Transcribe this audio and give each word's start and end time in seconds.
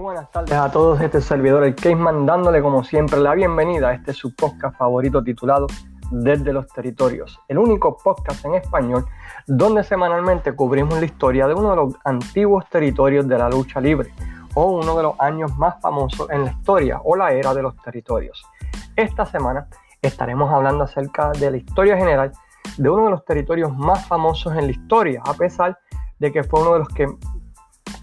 Buenas 0.00 0.30
tardes 0.30 0.52
a 0.52 0.70
todos, 0.70 1.00
este 1.00 1.22
servidor 1.22 1.64
el 1.64 1.74
Caseman 1.74 2.26
dándole 2.26 2.60
como 2.60 2.84
siempre 2.84 3.18
la 3.18 3.34
bienvenida 3.34 3.88
a 3.88 3.94
este 3.94 4.12
su 4.12 4.34
podcast 4.34 4.76
favorito 4.76 5.24
titulado 5.24 5.66
Desde 6.10 6.52
los 6.52 6.66
Territorios, 6.68 7.40
el 7.48 7.56
único 7.56 7.96
podcast 7.96 8.44
en 8.44 8.56
español 8.56 9.06
donde 9.46 9.82
semanalmente 9.82 10.52
cubrimos 10.52 10.98
la 10.98 11.06
historia 11.06 11.46
de 11.46 11.54
uno 11.54 11.70
de 11.70 11.76
los 11.76 11.94
antiguos 12.04 12.68
territorios 12.68 13.26
de 13.26 13.38
la 13.38 13.48
lucha 13.48 13.80
libre 13.80 14.12
o 14.54 14.66
uno 14.72 14.98
de 14.98 15.02
los 15.02 15.18
años 15.18 15.56
más 15.56 15.80
famosos 15.80 16.28
en 16.30 16.44
la 16.44 16.50
historia 16.50 17.00
o 17.02 17.16
la 17.16 17.32
era 17.32 17.54
de 17.54 17.62
los 17.62 17.74
territorios. 17.76 18.44
Esta 18.96 19.24
semana 19.24 19.66
estaremos 20.02 20.52
hablando 20.52 20.84
acerca 20.84 21.30
de 21.32 21.50
la 21.50 21.56
historia 21.56 21.96
general 21.96 22.32
de 22.76 22.90
uno 22.90 23.06
de 23.06 23.10
los 23.12 23.24
territorios 23.24 23.74
más 23.74 24.06
famosos 24.06 24.54
en 24.56 24.66
la 24.66 24.72
historia, 24.72 25.22
a 25.24 25.32
pesar 25.32 25.78
de 26.18 26.32
que 26.32 26.44
fue 26.44 26.60
uno 26.60 26.74
de 26.74 26.78
los 26.80 26.88
que 26.88 27.06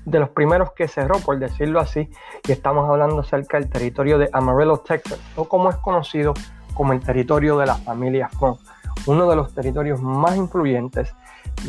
de 0.05 0.19
los 0.19 0.29
primeros 0.29 0.73
que 0.73 0.87
cerró, 0.87 1.19
por 1.19 1.39
decirlo 1.39 1.79
así, 1.79 2.09
y 2.47 2.51
estamos 2.51 2.89
hablando 2.89 3.19
acerca 3.19 3.59
del 3.59 3.69
territorio 3.69 4.17
de 4.17 4.29
Amarillo, 4.33 4.77
Texas, 4.77 5.19
o 5.35 5.45
como 5.45 5.69
es 5.69 5.77
conocido 5.77 6.33
como 6.73 6.93
el 6.93 6.99
territorio 6.99 7.57
de 7.57 7.65
la 7.65 7.75
familia 7.75 8.29
Funk, 8.29 8.59
uno 9.05 9.29
de 9.29 9.35
los 9.35 9.53
territorios 9.53 10.01
más 10.01 10.35
influyentes, 10.35 11.13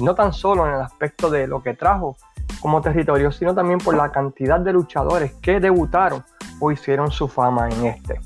no 0.00 0.14
tan 0.14 0.32
solo 0.32 0.66
en 0.66 0.74
el 0.74 0.80
aspecto 0.80 1.30
de 1.30 1.46
lo 1.46 1.62
que 1.62 1.74
trajo 1.74 2.16
como 2.60 2.80
territorio, 2.80 3.30
sino 3.30 3.54
también 3.54 3.78
por 3.78 3.94
la 3.94 4.10
cantidad 4.10 4.58
de 4.58 4.72
luchadores 4.72 5.34
que 5.34 5.60
debutaron 5.60 6.24
o 6.60 6.72
hicieron 6.72 7.10
su 7.10 7.28
fama 7.28 7.68
en 7.68 7.86
este. 7.86 8.20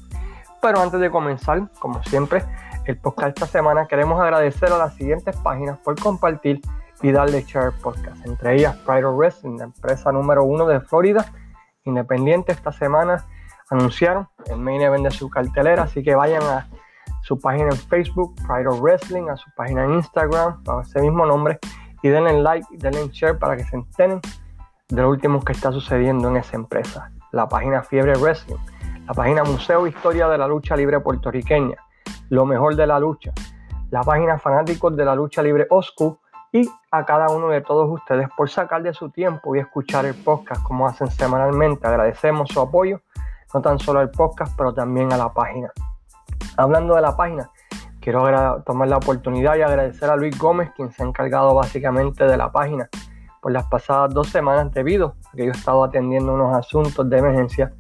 Pero 0.61 0.81
antes 0.81 1.01
de 1.01 1.11
comenzar, 1.11 1.69
como 1.79 2.03
siempre, 2.05 2.45
el 2.85 2.97
podcast 2.97 3.29
esta 3.29 3.47
semana 3.47 3.87
queremos 3.87 4.21
agradecer 4.21 4.73
a 4.73 4.79
las 4.79 4.95
siguientes 4.95 5.37
páginas 5.37 5.79
por 5.79 6.01
compartir 6.01 6.61
y 7.03 7.13
darle 7.13 7.43
share 7.43 7.73
podcast, 7.73 8.25
entre 8.27 8.57
ellas 8.57 8.77
Pride 8.87 9.05
of 9.05 9.17
Wrestling, 9.17 9.59
la 9.59 9.65
empresa 9.65 10.11
número 10.13 10.45
uno 10.45 10.67
de 10.67 10.81
Florida, 10.81 11.25
independiente 11.85 12.53
esta 12.53 12.73
semana 12.73 13.25
anunciaron 13.71 14.29
el 14.47 14.59
main 14.59 14.81
event 14.81 15.05
de 15.05 15.11
su 15.11 15.29
cartelera, 15.29 15.85
así 15.85 16.03
que 16.03 16.15
vayan 16.15 16.43
a 16.43 16.69
su 17.23 17.39
página 17.39 17.69
en 17.71 17.77
Facebook, 17.77 18.35
Pride 18.47 18.69
of 18.69 18.81
Wrestling, 18.81 19.29
a 19.29 19.37
su 19.37 19.51
página 19.57 19.85
en 19.85 19.95
Instagram, 19.95 20.63
para 20.65 20.83
ese 20.83 21.01
mismo 21.01 21.27
nombre, 21.27 21.59
y 22.03 22.09
denle 22.09 22.41
like 22.43 22.67
denle 22.79 23.09
share 23.13 23.39
para 23.39 23.57
que 23.57 23.65
se 23.65 23.77
enteren 23.77 24.21
de 24.89 25.03
lo 25.03 25.11
último 25.11 25.41
que 25.41 25.53
está 25.53 25.71
sucediendo 25.73 26.29
en 26.29 26.37
esa 26.37 26.57
empresa. 26.57 27.11
La 27.33 27.49
página 27.49 27.83
Fiebre 27.83 28.15
Wrestling, 28.15 28.57
la 29.07 29.13
página 29.13 29.45
Museo 29.45 29.87
Historia 29.87 30.29
de 30.29 30.39
la 30.39 30.47
Lucha 30.47 30.77
Libre 30.77 31.01
Puertorriqueña, 31.01 31.77
lo 32.31 32.47
mejor 32.47 32.77
de 32.77 32.87
la 32.87 32.99
lucha, 32.99 33.33
la 33.91 34.03
página 34.03 34.39
Fanáticos 34.39 34.97
de 34.97 35.05
la 35.05 35.15
Lucha 35.15 35.43
Libre 35.43 35.67
Oscu 35.69 36.19
y 36.53 36.69
a 36.91 37.05
cada 37.05 37.29
uno 37.31 37.49
de 37.49 37.61
todos 37.61 37.91
ustedes 37.91 38.29
por 38.37 38.49
sacar 38.49 38.83
de 38.83 38.95
su 38.95 39.11
tiempo 39.11 39.55
y 39.55 39.61
escuchar 39.61 40.07
el 40.07 40.15
podcast 40.15 40.63
como 40.63 40.87
hacen 40.87 41.11
semanalmente. 41.11 41.87
Agradecemos 41.87 42.49
su 42.51 42.61
apoyo, 42.61 43.01
no 43.53 43.61
tan 43.61 43.79
solo 43.79 44.01
al 44.01 44.11
podcast, 44.11 44.57
pero 44.57 44.73
también 44.73 45.13
a 45.13 45.17
la 45.17 45.33
página. 45.33 45.71
Hablando 46.57 46.95
de 46.95 47.03
la 47.03 47.17
página, 47.17 47.51
quiero 48.01 48.63
tomar 48.65 48.89
la 48.89 48.97
oportunidad 48.97 49.57
y 49.57 49.63
agradecer 49.63 50.11
a 50.11 50.17
Luis 50.17 50.39
Gómez, 50.39 50.71
quien 50.75 50.91
se 50.93 51.03
ha 51.03 51.07
encargado 51.07 51.55
básicamente 51.55 52.25
de 52.25 52.37
la 52.37 52.51
página 52.51 52.89
por 53.41 53.53
las 53.53 53.67
pasadas 53.67 54.13
dos 54.13 54.29
semanas 54.29 54.73
debido 54.73 55.15
a 55.27 55.37
que 55.37 55.45
yo 55.45 55.53
he 55.53 55.57
estado 55.57 55.85
atendiendo 55.85 56.35
unos 56.35 56.57
asuntos 56.57 57.09
de 57.09 57.19
emergencia 57.19 57.73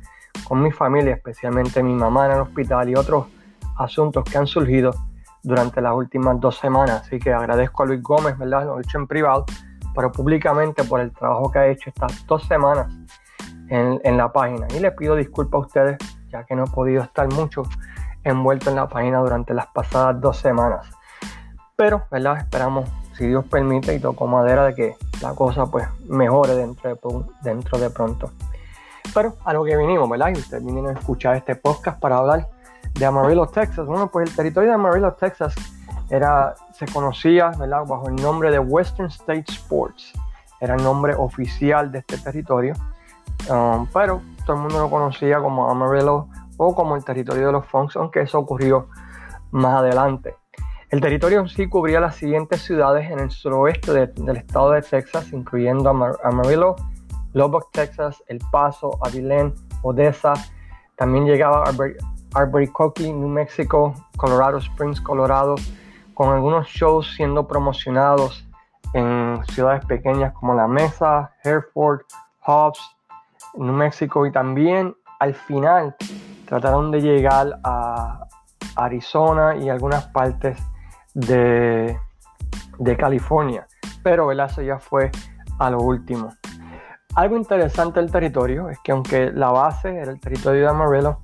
con 0.46 0.62
mi 0.62 0.70
familia, 0.70 1.14
especialmente 1.14 1.83
mi 1.83 1.94
mamá 1.94 2.27
en 2.27 2.33
el 2.33 2.41
hospital 2.42 2.89
y 2.89 2.94
otros 2.94 3.27
asuntos 3.77 4.24
que 4.24 4.39
han 4.39 4.46
surgido 4.46 4.92
durante 5.49 5.81
las 5.81 5.95
últimas 5.95 6.39
dos 6.39 6.59
semanas. 6.59 7.03
Así 7.07 7.19
que 7.19 7.33
agradezco 7.33 7.83
a 7.83 7.87
Luis 7.87 8.03
Gómez, 8.03 8.37
¿verdad? 8.37 8.67
Lo 8.67 8.79
he 8.79 8.83
hecho 8.83 8.99
en 8.99 9.07
privado, 9.07 9.47
pero 9.95 10.13
públicamente 10.13 10.85
por 10.85 11.01
el 11.01 11.11
trabajo 11.11 11.51
que 11.51 11.59
ha 11.59 11.67
hecho 11.67 11.89
estas 11.89 12.27
dos 12.27 12.45
semanas 12.47 12.86
en, 13.70 13.98
en 14.05 14.17
la 14.19 14.31
página. 14.31 14.67
Y 14.77 14.79
le 14.79 14.92
pido 14.92 15.17
disculpas 15.17 15.58
a 15.58 15.67
ustedes, 15.67 15.98
ya 16.29 16.45
que 16.45 16.55
no 16.55 16.64
he 16.64 16.70
podido 16.70 17.03
estar 17.03 17.33
mucho 17.33 17.63
envuelto 18.25 18.69
en 18.69 18.77
la 18.77 18.89
página 18.89 19.20
durante 19.20 19.55
las 19.55 19.67
pasadas 19.69 20.20
dos 20.20 20.37
semanas. 20.37 20.87
Pero, 21.77 22.03
¿verdad? 22.11 22.39
Esperamos, 22.39 22.89
si 23.17 23.27
Dios 23.27 23.47
permite 23.47 23.95
y 23.95 24.01
toco 24.01 24.27
madera, 24.27 24.67
de 24.67 24.75
que 24.75 24.97
la 25.23 25.35
cosa 25.35 25.67
pues 25.67 25.89
mejore 26.08 26.55
dentro 26.55 26.91
de, 26.91 27.25
dentro 27.42 27.79
de 27.79 27.89
pronto. 27.89 28.33
Pero 29.14 29.37
a 29.47 29.55
lo 29.55 29.64
que 29.64 29.77
vinimos, 29.77 30.11
¿verdad? 30.11 30.29
Y 30.29 30.39
ustedes 30.39 30.63
vinieron 30.63 30.95
a 30.95 30.98
escuchar 30.98 31.37
este 31.37 31.55
podcast 31.55 31.98
para 31.98 32.19
hablar 32.19 32.48
de 32.95 33.07
Amarillo, 33.07 33.47
Texas. 33.47 33.87
Bueno, 33.87 34.11
pues 34.11 34.29
el 34.31 34.37
territorio 34.37 34.71
de 34.71 34.75
Amarillo, 34.75 35.13
Texas 35.13 35.55
era, 36.11 36.55
se 36.73 36.87
conocía 36.87 37.51
bajo 37.51 38.09
el 38.09 38.17
nombre 38.17 38.51
de 38.51 38.59
Western 38.59 39.09
State 39.09 39.45
Sports. 39.49 40.13
Era 40.61 40.75
el 40.75 40.83
nombre 40.83 41.15
oficial 41.15 41.93
de 41.93 41.99
este 42.01 42.19
territorio. 42.19 42.75
Um, 43.51 43.87
pero 43.93 44.21
todo 44.45 44.57
el 44.57 44.63
mundo 44.63 44.81
lo 44.81 44.91
conocía 44.91 45.39
como 45.39 45.71
Amarillo 45.71 46.27
o 46.57 46.75
como 46.75 46.97
el 46.97 47.05
territorio 47.05 47.47
de 47.47 47.53
los 47.53 47.67
Funks, 47.67 47.97
aunque 47.97 48.23
eso 48.23 48.39
ocurrió 48.39 48.89
más 49.53 49.81
adelante. 49.81 50.35
El 50.91 51.01
territorio 51.01 51.41
en 51.41 51.49
sí 51.49 51.69
cubría 51.69 52.01
las 52.01 52.17
siguientes 52.17 52.63
ciudades 52.63 53.11
en 53.11 53.20
el 53.20 53.31
suroeste 53.31 53.93
del 53.93 54.37
estado 54.37 54.73
de 54.73 54.83
Texas, 54.83 55.33
incluyendo 55.33 55.91
Amarillo, 56.25 56.77
Lubbock, 57.35 57.70
Texas, 57.73 58.23
El 58.27 58.41
Paso, 58.51 58.99
Abilene, 59.03 59.53
Odessa. 59.83 60.33
También 60.97 61.27
llegaba 61.27 61.65
a 61.65 61.73
Albuquerque, 62.39 63.13
New 63.13 63.29
Mexico, 63.29 63.95
Colorado 64.17 64.59
Springs, 64.59 65.01
Colorado, 65.01 65.57
con 66.15 66.33
algunos 66.33 66.67
shows 66.69 67.15
siendo 67.15 67.47
promocionados 67.47 68.47
en 68.95 69.41
ciudades 69.53 69.85
pequeñas 69.85 70.33
como 70.33 70.55
La 70.55 70.67
Mesa, 70.67 71.33
Hereford, 71.45 72.01
Hobbs, 72.41 72.81
New 73.55 73.73
Mexico 73.73 74.27
y 74.27 74.33
también 74.33 74.95
al 75.21 75.35
final 75.35 75.97
trataron 76.47 76.91
de 76.91 77.01
llegar 77.01 77.59
a 77.65 78.27
Arizona 78.77 79.57
y 79.57 79.69
algunas 79.69 80.07
partes 80.07 80.59
de, 81.15 81.99
de 82.79 82.97
California, 82.97 83.67
pero 84.03 84.31
eso 84.33 84.63
ya 84.63 84.79
fue 84.79 85.11
a 85.59 85.70
lo 85.70 85.79
último. 85.79 86.31
Algo 87.15 87.37
interesante 87.37 88.01
del 88.01 88.13
territorio 88.13 88.70
es 88.70 88.79
que 88.81 88.93
aunque 88.93 89.33
la 89.33 89.51
base 89.51 89.97
era 89.97 90.13
el 90.13 90.20
territorio 90.20 90.63
de 90.63 90.69
Amarillo, 90.69 91.19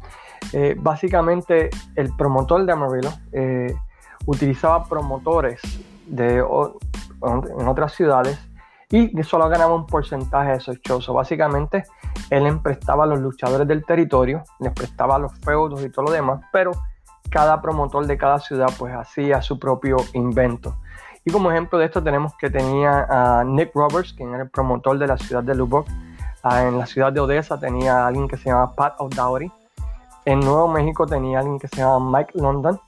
eh, 0.52 0.76
básicamente, 0.78 1.70
el 1.96 2.14
promotor 2.16 2.64
de 2.64 2.72
Amarillo 2.72 3.10
eh, 3.32 3.74
utilizaba 4.26 4.84
promotores 4.84 5.60
de, 6.06 6.38
en 6.38 7.68
otras 7.68 7.92
ciudades 7.92 8.38
y 8.90 9.10
solo 9.24 9.48
ganaba 9.48 9.74
un 9.74 9.86
porcentaje 9.86 10.50
de 10.50 10.56
esos 10.58 10.80
shows. 10.82 11.08
básicamente, 11.08 11.84
él 12.30 12.44
les 12.44 12.56
prestaba 12.58 13.04
a 13.04 13.06
los 13.06 13.18
luchadores 13.20 13.66
del 13.66 13.84
territorio, 13.84 14.44
les 14.60 14.72
prestaba 14.72 15.18
los 15.18 15.32
feudos 15.40 15.84
y 15.84 15.90
todo 15.90 16.06
lo 16.06 16.12
demás, 16.12 16.40
pero 16.52 16.70
cada 17.30 17.60
promotor 17.60 18.06
de 18.06 18.16
cada 18.16 18.38
ciudad 18.38 18.68
pues 18.78 18.94
hacía 18.94 19.42
su 19.42 19.58
propio 19.58 19.96
invento. 20.12 20.76
Y 21.24 21.32
como 21.32 21.50
ejemplo 21.50 21.78
de 21.78 21.86
esto 21.86 22.02
tenemos 22.02 22.34
que 22.36 22.50
tenía 22.50 23.06
a 23.08 23.44
Nick 23.44 23.74
Roberts, 23.74 24.12
quien 24.12 24.34
era 24.34 24.44
el 24.44 24.50
promotor 24.50 24.98
de 24.98 25.06
la 25.06 25.16
ciudad 25.16 25.42
de 25.42 25.54
Lubbock. 25.54 25.88
Ah, 26.42 26.64
en 26.64 26.78
la 26.78 26.86
ciudad 26.86 27.12
de 27.12 27.20
Odessa 27.20 27.58
tenía 27.58 28.04
a 28.04 28.06
alguien 28.06 28.28
que 28.28 28.36
se 28.36 28.50
llama 28.50 28.72
Pat 28.74 28.94
O'Dowdy, 28.98 29.50
en 30.26 30.40
Nuevo 30.40 30.68
México 30.68 31.06
tenía 31.06 31.40
alguien 31.40 31.58
que 31.58 31.68
se 31.68 31.76
llama 31.76 32.18
Mike 32.18 32.38
London. 32.38 32.80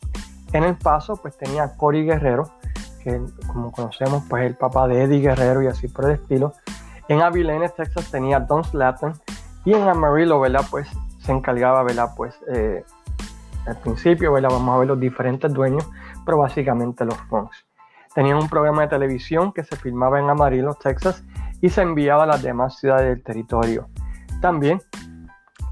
En 0.53 0.65
El 0.65 0.77
Paso, 0.77 1.17
pues 1.17 1.37
tenía 1.37 1.77
Cory 1.77 2.05
Guerrero, 2.05 2.51
que 3.03 3.21
como 3.47 3.73
conocemos, 3.73 4.25
pues 4.29 4.45
el 4.45 4.57
papá 4.57 4.89
de 4.89 5.03
Eddie 5.03 5.21
Guerrero 5.21 5.63
y 5.63 5.67
así 5.67 5.89
por 5.89 6.07
el 6.07 6.13
estilo. 6.13 6.53
En 7.09 7.21
Abilene, 7.21 7.69
Texas, 7.69 8.11
tenía 8.11 8.41
Don 8.41 8.65
Slatton. 8.65 9.15
Y 9.65 9.75
en 9.75 9.89
Amarillo, 9.89 10.41
¿verdad? 10.41 10.65
Pues 10.71 10.89
se 11.19 11.33
encargaba, 11.33 11.83
¿verdad? 11.83 12.11
Pues 12.17 12.35
eh, 12.53 12.85
al 13.67 13.77
principio. 13.79 14.33
Vamos 14.33 14.75
a 14.75 14.79
ver 14.79 14.89
los 14.89 15.01
diferentes 15.01 15.53
dueños, 15.53 15.87
pero 16.25 16.39
básicamente 16.39 17.05
los 17.05 17.17
Funks. 17.29 17.67
Tenían 18.15 18.39
un 18.39 18.49
programa 18.49 18.83
de 18.83 18.89
televisión 18.89 19.53
que 19.53 19.63
se 19.63 19.77
filmaba 19.77 20.19
en 20.19 20.31
Amarillo, 20.31 20.75
Texas, 20.75 21.23
y 21.61 21.69
se 21.69 21.83
enviaba 21.83 22.23
a 22.23 22.27
las 22.27 22.43
demás 22.43 22.79
ciudades 22.79 23.09
del 23.09 23.23
territorio. 23.23 23.89
También 24.41 24.81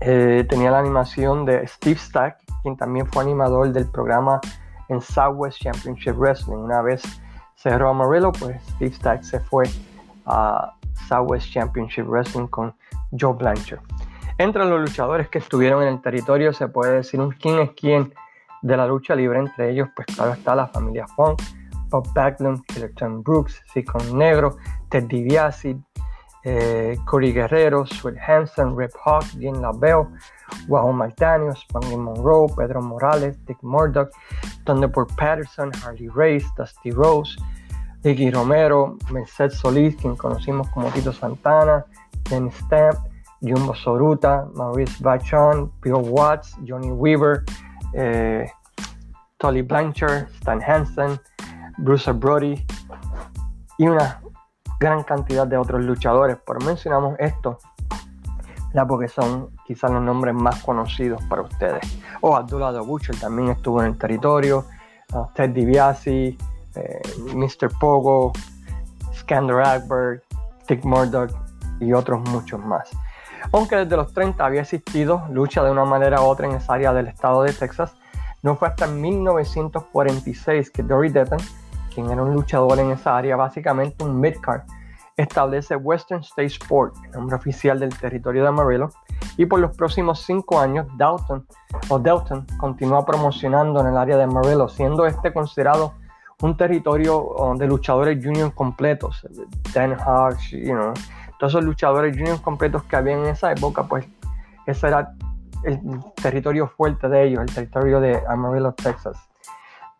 eh, 0.00 0.44
tenía 0.48 0.70
la 0.70 0.78
animación 0.78 1.44
de 1.44 1.66
Steve 1.66 1.98
Stack, 1.98 2.38
quien 2.62 2.76
también 2.76 3.06
fue 3.06 3.22
animador 3.22 3.72
del 3.72 3.86
programa 3.86 4.40
en 4.88 5.00
Southwest 5.00 5.60
Championship 5.60 6.14
Wrestling. 6.16 6.56
Una 6.56 6.82
vez 6.82 7.02
cerró 7.56 7.90
Amarillo, 7.90 8.32
pues 8.32 8.60
Steve 8.74 8.92
Stack 8.92 9.22
se 9.22 9.40
fue 9.40 9.64
a 10.26 10.74
Southwest 11.08 11.50
Championship 11.50 12.06
Wrestling 12.06 12.46
con 12.48 12.74
Joe 13.18 13.34
Blanchard. 13.34 13.80
Entre 14.38 14.64
los 14.64 14.80
luchadores 14.80 15.28
que 15.28 15.38
estuvieron 15.38 15.82
en 15.82 15.88
el 15.88 16.02
territorio 16.02 16.52
se 16.52 16.66
puede 16.66 16.96
decir 16.96 17.20
un 17.20 17.30
quién 17.30 17.60
es 17.60 17.70
quién 17.70 18.12
de 18.62 18.76
la 18.76 18.86
lucha 18.86 19.14
libre. 19.14 19.38
Entre 19.38 19.70
ellos, 19.70 19.88
pues 19.94 20.06
claro 20.14 20.32
está 20.32 20.54
la 20.54 20.66
familia 20.66 21.06
Funk, 21.06 21.40
Bob 21.88 22.12
Backlund, 22.12 22.64
Tom 22.96 23.22
Brooks, 23.22 23.62
Sicon 23.72 24.18
Negro, 24.18 24.56
Ted 24.88 25.04
DiBiase, 25.04 25.76
eh, 26.44 26.96
Corey 27.06 27.32
Guerrero, 27.32 27.84
Sweet 27.84 28.16
Hansen, 28.18 28.74
Rip 28.74 28.92
Hawk, 29.02 29.24
Dean 29.38 29.56
Labeo, 29.56 30.10
Wahoo 30.68 30.92
Maltanio, 30.92 31.56
Spangy 31.56 31.96
Monroe, 31.96 32.48
Pedro 32.48 32.82
Morales, 32.82 33.36
Dick 33.46 33.62
Murdoch, 33.62 34.10
Thunderbolt 34.66 35.16
Patterson, 35.16 35.72
Harley 35.82 36.08
Race, 36.08 36.44
Dusty 36.56 36.90
Rose, 36.90 37.36
Iggy 38.04 38.32
Romero, 38.32 38.98
Mercedes 39.10 39.58
Solís, 39.58 39.96
quien 39.96 40.16
conocimos 40.16 40.68
como 40.70 40.90
Tito 40.90 41.12
Santana, 41.12 41.84
Dennis 42.28 42.54
Stamp, 42.66 42.98
Jumbo 43.40 43.74
Soruta, 43.74 44.46
Maurice 44.54 45.02
Vachon, 45.02 45.70
Bill 45.80 46.02
Watts, 46.02 46.54
Johnny 46.66 46.90
Weaver, 46.90 47.44
eh, 47.94 48.46
Tolly 49.38 49.62
Blanchard, 49.62 50.28
Stan 50.40 50.60
Hansen, 50.60 51.18
Bruce 51.78 52.12
Brody 52.12 52.64
y 53.78 53.88
una 53.88 54.20
gran 54.84 55.02
cantidad 55.02 55.46
de 55.46 55.56
otros 55.56 55.82
luchadores. 55.82 56.36
Pero 56.46 56.60
mencionamos 56.60 57.16
esto 57.18 57.58
porque 58.88 59.06
son 59.06 59.50
quizás 59.64 59.92
los 59.92 60.02
nombres 60.02 60.34
más 60.34 60.62
conocidos 60.64 61.22
para 61.28 61.42
ustedes. 61.42 61.80
O 62.20 62.30
oh, 62.30 62.36
Abdullah 62.36 62.72
de 62.72 62.80
Butcher 62.80 63.16
también 63.16 63.50
estuvo 63.50 63.80
en 63.80 63.92
el 63.92 63.98
territorio, 63.98 64.66
uh, 65.12 65.26
Ted 65.32 65.50
DiBiase, 65.50 66.36
eh, 66.74 67.02
Mr. 67.32 67.70
Pogo, 67.78 68.32
Skander 69.14 69.60
Akberg, 69.60 70.22
Dick 70.66 70.84
Murdoch 70.84 71.30
y 71.78 71.92
otros 71.92 72.28
muchos 72.30 72.58
más. 72.58 72.90
Aunque 73.52 73.76
desde 73.76 73.96
los 73.96 74.12
30 74.12 74.44
había 74.44 74.62
existido 74.62 75.22
lucha 75.30 75.62
de 75.62 75.70
una 75.70 75.84
manera 75.84 76.20
u 76.20 76.24
otra 76.24 76.48
en 76.48 76.56
esa 76.56 76.74
área 76.74 76.92
del 76.92 77.06
estado 77.06 77.42
de 77.44 77.52
Texas, 77.52 77.94
no 78.42 78.56
fue 78.56 78.68
hasta 78.68 78.88
1946 78.88 80.70
que 80.70 80.82
Dory 80.82 81.10
Detton, 81.10 81.38
quien 81.94 82.10
era 82.10 82.22
un 82.22 82.34
luchador 82.34 82.78
en 82.78 82.90
esa 82.90 83.16
área, 83.16 83.36
básicamente 83.36 84.04
un 84.04 84.20
midcard, 84.20 84.62
establece 85.16 85.76
Western 85.76 86.20
State 86.20 86.46
Sport, 86.46 86.96
el 87.04 87.12
nombre 87.12 87.36
oficial 87.36 87.78
del 87.78 87.96
territorio 87.96 88.42
de 88.42 88.48
Amarillo, 88.48 88.90
y 89.36 89.46
por 89.46 89.60
los 89.60 89.76
próximos 89.76 90.22
cinco 90.22 90.58
años 90.58 90.86
Dalton 90.96 91.46
o 91.88 91.98
Delton 91.98 92.46
continúa 92.58 93.06
promocionando 93.06 93.80
en 93.80 93.86
el 93.86 93.96
área 93.96 94.16
de 94.16 94.24
Amarillo, 94.24 94.68
siendo 94.68 95.06
este 95.06 95.32
considerado 95.32 95.94
un 96.42 96.56
territorio 96.56 97.54
de 97.56 97.66
luchadores 97.66 98.22
juniors 98.22 98.52
completos, 98.54 99.26
Dan 99.72 99.96
Hodge, 100.00 100.50
you 100.50 100.74
know, 100.74 100.92
todos 101.38 101.52
esos 101.52 101.64
luchadores 101.64 102.16
juniors 102.16 102.40
completos 102.40 102.82
que 102.84 102.96
había 102.96 103.14
en 103.14 103.26
esa 103.26 103.52
época, 103.52 103.84
pues 103.84 104.06
ese 104.66 104.88
era 104.88 105.14
el 105.62 105.80
territorio 106.20 106.66
fuerte 106.66 107.08
de 107.08 107.24
ellos, 107.24 107.40
el 107.40 107.54
territorio 107.54 108.00
de 108.00 108.22
Amarillo, 108.28 108.72
Texas. 108.72 109.16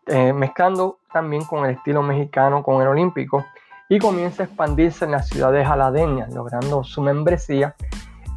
Eh, 0.07 0.33
mezclando 0.33 0.99
también 1.11 1.43
con 1.45 1.65
el 1.65 1.75
estilo 1.75 2.03
mexicano, 2.03 2.61
con 2.61 2.81
el 2.81 2.87
olímpico, 2.87 3.43
y 3.89 3.99
comienza 3.99 4.43
a 4.43 4.45
expandirse 4.45 5.05
en 5.05 5.11
las 5.11 5.27
ciudades 5.27 5.67
aladeñas, 5.67 6.31
logrando 6.33 6.83
su 6.83 7.01
membresía 7.01 7.75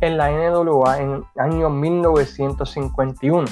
en 0.00 0.16
la 0.16 0.30
NWA 0.30 0.98
en 1.00 1.12
el 1.12 1.24
año 1.36 1.70
1951. 1.70 3.48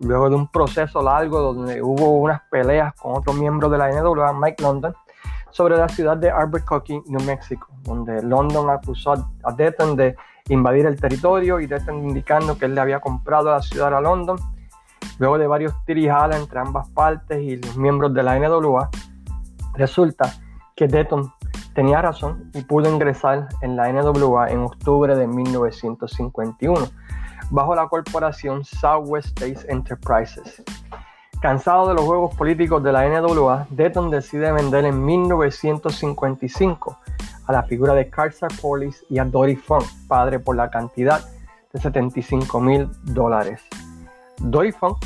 Luego 0.00 0.30
de 0.30 0.36
un 0.36 0.48
proceso 0.48 1.02
largo 1.02 1.40
donde 1.40 1.82
hubo 1.82 2.18
unas 2.18 2.42
peleas 2.50 2.94
con 2.94 3.16
otro 3.16 3.32
miembro 3.32 3.68
de 3.68 3.78
la 3.78 3.90
NWA, 3.90 4.32
Mike 4.32 4.62
London, 4.62 4.94
sobre 5.50 5.76
la 5.76 5.88
ciudad 5.88 6.16
de 6.16 6.30
Albuquerque, 6.30 7.02
New 7.06 7.22
Mexico, 7.22 7.68
donde 7.82 8.22
London 8.22 8.70
acusó 8.70 9.14
a 9.42 9.52
Detton 9.52 9.96
de 9.96 10.14
invadir 10.48 10.86
el 10.86 11.00
territorio 11.00 11.58
y 11.58 11.66
Detton 11.66 12.08
indicando 12.08 12.56
que 12.56 12.66
él 12.66 12.74
le 12.74 12.80
había 12.80 13.00
comprado 13.00 13.50
la 13.50 13.62
ciudad 13.62 13.92
a 13.94 14.00
London. 14.00 14.38
Luego 15.18 15.38
de 15.38 15.46
varios 15.46 15.74
tirijadas 15.84 16.40
entre 16.40 16.60
ambas 16.60 16.88
partes 16.90 17.42
y 17.42 17.56
los 17.56 17.76
miembros 17.76 18.14
de 18.14 18.22
la 18.22 18.38
NWA, 18.38 18.90
resulta 19.74 20.32
que 20.76 20.86
Detton 20.86 21.32
tenía 21.74 22.02
razón 22.02 22.50
y 22.54 22.62
pudo 22.62 22.88
ingresar 22.90 23.48
en 23.62 23.76
la 23.76 23.92
NWA 23.92 24.50
en 24.50 24.60
octubre 24.60 25.16
de 25.16 25.26
1951 25.26 26.88
bajo 27.50 27.74
la 27.74 27.88
corporación 27.88 28.64
Southwest 28.64 29.28
States 29.28 29.64
Enterprises. 29.68 30.62
Cansado 31.40 31.88
de 31.88 31.94
los 31.94 32.04
juegos 32.04 32.34
políticos 32.34 32.82
de 32.82 32.92
la 32.92 33.08
NWA, 33.08 33.66
Detton 33.70 34.10
decide 34.10 34.50
vender 34.50 34.84
en 34.84 35.04
1955 35.04 36.98
a 37.46 37.52
la 37.52 37.62
figura 37.62 37.94
de 37.94 38.10
Carl 38.10 38.32
Sarpolis 38.32 39.04
y 39.08 39.18
a 39.18 39.24
Dory 39.24 39.56
Funk, 39.56 39.84
padre 40.08 40.40
por 40.40 40.56
la 40.56 40.70
cantidad 40.70 41.24
de 41.72 41.80
75 41.80 42.60
mil 42.60 42.90
dólares. 43.04 43.62
Dory 44.40 44.72
Funk, 44.72 44.98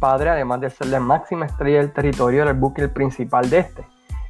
padre 0.00 0.30
además 0.30 0.60
de 0.60 0.70
ser 0.70 0.88
la 0.88 1.00
máxima 1.00 1.46
estrella 1.46 1.78
del 1.78 1.92
territorio, 1.92 2.42
era 2.42 2.50
el 2.50 2.56
buque 2.56 2.88
principal 2.88 3.48
de 3.50 3.58
este. 3.58 3.86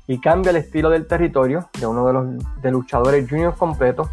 Y 0.07 0.21
cambia 0.21 0.51
el 0.51 0.57
estilo 0.57 0.91
del 0.91 1.07
territorio 1.07 1.69
de 1.79 1.87
uno 1.87 2.07
de 2.07 2.13
los 2.13 2.63
de 2.63 2.71
luchadores 2.71 3.29
juniors 3.29 3.57
completos 3.57 4.09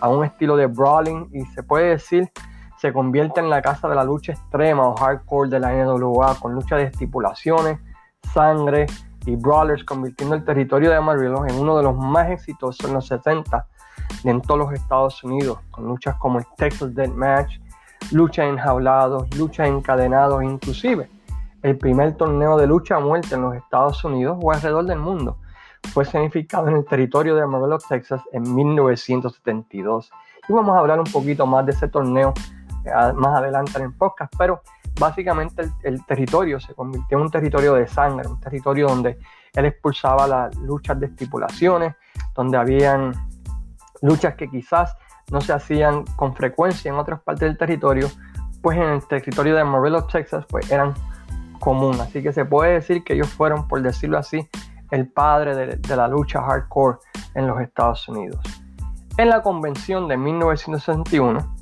a 0.00 0.08
un 0.08 0.24
estilo 0.24 0.56
de 0.56 0.66
brawling 0.66 1.28
y 1.32 1.44
se 1.46 1.62
puede 1.62 1.90
decir 1.90 2.30
se 2.78 2.92
convierte 2.92 3.40
en 3.40 3.50
la 3.50 3.60
casa 3.60 3.88
de 3.88 3.96
la 3.96 4.04
lucha 4.04 4.32
extrema 4.32 4.86
o 4.86 4.96
hardcore 4.96 5.50
de 5.50 5.58
la 5.58 5.72
NWA 5.72 6.36
con 6.36 6.54
lucha 6.54 6.76
de 6.76 6.84
estipulaciones, 6.84 7.80
sangre 8.32 8.86
y 9.26 9.34
brawlers 9.34 9.84
convirtiendo 9.84 10.36
el 10.36 10.44
territorio 10.44 10.90
de 10.90 10.96
Amarillo 10.96 11.44
en 11.46 11.56
uno 11.56 11.76
de 11.76 11.82
los 11.82 11.96
más 11.96 12.30
exitosos 12.30 12.86
en 12.86 12.94
los 12.94 13.06
70 13.06 13.66
en 14.24 14.40
todos 14.40 14.58
los 14.58 14.72
Estados 14.72 15.22
Unidos 15.24 15.58
con 15.70 15.86
luchas 15.86 16.16
como 16.18 16.38
el 16.38 16.46
Texas 16.56 16.94
Death 16.94 17.12
Match, 17.14 17.58
luchas 18.10 18.46
enjaulados, 18.46 19.28
luchas 19.36 19.68
encadenados 19.68 20.42
inclusive 20.42 21.08
el 21.62 21.76
primer 21.76 22.16
torneo 22.16 22.56
de 22.56 22.66
lucha 22.66 22.96
a 22.96 23.00
muerte 23.00 23.34
en 23.34 23.42
los 23.42 23.54
Estados 23.54 24.02
Unidos 24.04 24.38
o 24.40 24.52
alrededor 24.52 24.84
del 24.86 24.98
mundo. 24.98 25.38
Fue 25.92 26.04
significado 26.04 26.68
en 26.68 26.76
el 26.76 26.84
territorio 26.84 27.34
de 27.34 27.42
Amarillo, 27.42 27.78
Texas, 27.88 28.22
en 28.32 28.54
1972. 28.54 30.10
Y 30.48 30.52
vamos 30.52 30.76
a 30.76 30.80
hablar 30.80 30.98
un 30.98 31.10
poquito 31.10 31.46
más 31.46 31.66
de 31.66 31.72
ese 31.72 31.88
torneo 31.88 32.32
eh, 32.84 33.12
más 33.14 33.38
adelante 33.38 33.72
en 33.76 33.84
el 33.86 33.94
podcast, 33.94 34.32
pero 34.36 34.62
básicamente 34.98 35.70
el, 35.82 36.04
territorio 36.04 36.60
se 36.60 36.74
convirtió 36.74 37.18
en 37.18 37.24
un 37.24 37.30
territorio 37.30 37.74
de 37.74 37.86
sangre, 37.86 38.28
un 38.28 38.40
territorio 38.40 38.88
donde 38.88 39.18
él 39.54 39.64
expulsaba 39.64 40.26
las 40.26 40.56
luchas 40.56 40.98
de 41.00 41.06
estipulaciones, 41.06 41.94
donde 42.34 42.56
habían 42.56 43.12
luchas 44.02 44.34
que 44.34 44.48
quizás 44.48 44.96
no 45.30 45.40
se 45.40 45.52
hacían 45.52 46.04
con 46.16 46.34
frecuencia 46.34 46.90
en 46.90 46.98
otras 46.98 47.20
partes 47.20 47.48
del 47.48 47.58
territorio, 47.58 48.08
pues 48.62 48.76
en 48.78 48.84
el 48.84 49.06
territorio 49.06 49.54
de 49.54 49.60
Amarillo, 49.60 50.04
Texas, 50.04 50.44
pues 50.48 50.70
eran 50.70 50.94
común. 51.58 52.00
Así 52.00 52.22
que 52.22 52.32
se 52.32 52.44
puede 52.44 52.74
decir 52.74 53.04
que 53.04 53.14
ellos 53.14 53.28
fueron, 53.28 53.68
por 53.68 53.82
decirlo 53.82 54.18
así, 54.18 54.48
el 54.90 55.08
padre 55.08 55.54
de, 55.54 55.96
la 55.96 56.08
lucha 56.08 56.42
hardcore 56.42 56.98
en 57.34 57.46
los 57.46 57.60
Estados 57.60 58.08
Unidos. 58.08 58.40
En 59.16 59.28
la 59.28 59.42
convención 59.42 60.08
de 60.08 60.16
1961, 60.16 61.54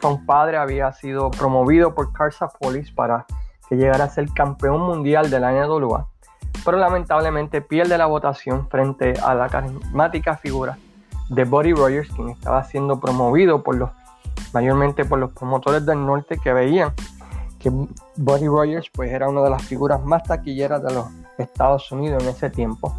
Funk 0.00 0.24
padre 0.24 0.56
había 0.56 0.92
sido 0.92 1.30
promovido 1.30 1.94
por 1.94 2.12
Police 2.60 2.92
para 2.94 3.26
que 3.68 3.76
llegara 3.76 4.04
a 4.04 4.08
ser 4.08 4.28
campeón 4.32 4.82
mundial 4.82 5.30
de 5.30 5.40
la 5.40 5.50
NWA, 5.50 6.06
pero 6.64 6.76
lamentablemente 6.76 7.60
pierde 7.60 7.98
la 7.98 8.06
votación 8.06 8.68
frente 8.68 9.14
a 9.20 9.34
la 9.34 9.48
carismática 9.48 10.36
figura 10.36 10.78
de 11.28 11.44
Buddy 11.44 11.72
Rogers, 11.72 12.08
quien 12.10 12.30
estaba 12.30 12.64
siendo 12.64 13.00
promovido 13.00 13.62
por 13.62 13.76
los, 13.76 13.90
mayormente 14.52 15.04
por 15.04 15.18
los 15.18 15.32
promotores 15.32 15.84
del 15.86 16.04
norte 16.04 16.38
que 16.38 16.52
veían 16.52 16.92
que 17.58 17.70
Buddy 18.16 18.46
Rogers 18.46 18.90
pues 18.92 19.10
era 19.10 19.28
una 19.28 19.40
de 19.40 19.50
las 19.50 19.62
figuras 19.62 20.04
más 20.04 20.22
taquilleras 20.24 20.82
de 20.82 20.92
los 20.92 21.06
Estados 21.38 21.90
Unidos 21.90 22.22
en 22.22 22.28
ese 22.28 22.50
tiempo. 22.50 22.94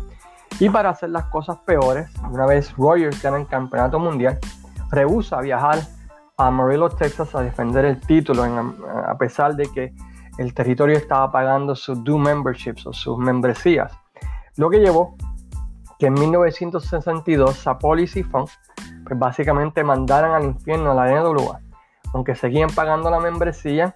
Y 0.60 0.70
para 0.70 0.90
hacer 0.90 1.10
las 1.10 1.26
cosas 1.26 1.58
peores, 1.66 2.10
una 2.32 2.48
vez 2.48 2.76
Rogers 2.76 3.22
gana 3.22 3.38
el 3.38 3.48
campeonato 3.48 4.00
mundial, 4.00 4.40
rehúsa 4.90 5.40
viajar 5.42 5.80
a 6.38 6.48
Amarillo, 6.48 6.90
Texas 6.90 7.36
a 7.36 7.42
defender 7.42 7.86
el 7.86 8.02
título, 8.02 8.44
a 8.44 9.18
pesar 9.18 9.56
de 9.56 9.68
que 9.72 9.94
el 10.38 10.54
territorio 10.54 10.98
estaba 10.98 11.32
pagando 11.32 11.76
sus 11.76 12.04
due 12.04 12.18
memberships 12.18 12.88
o 12.88 12.94
sus 12.94 13.18
membresías. 13.18 13.92
Lo 14.58 14.70
que 14.70 14.80
llevó 14.80 15.16
que 16.06 16.10
en 16.10 16.14
1962 16.14 17.56
Sapolis 17.56 18.16
y 18.16 18.22
Funk 18.22 18.52
pues 19.08 19.18
básicamente 19.18 19.84
mandaran 19.84 20.34
al 20.34 20.44
infierno 20.44 20.92
a 20.92 20.94
la 20.94 21.08
NWA. 21.20 21.62
Aunque 22.14 22.36
seguían 22.36 22.70
pagando 22.70 23.10
la 23.10 23.20
membresía, 23.20 23.96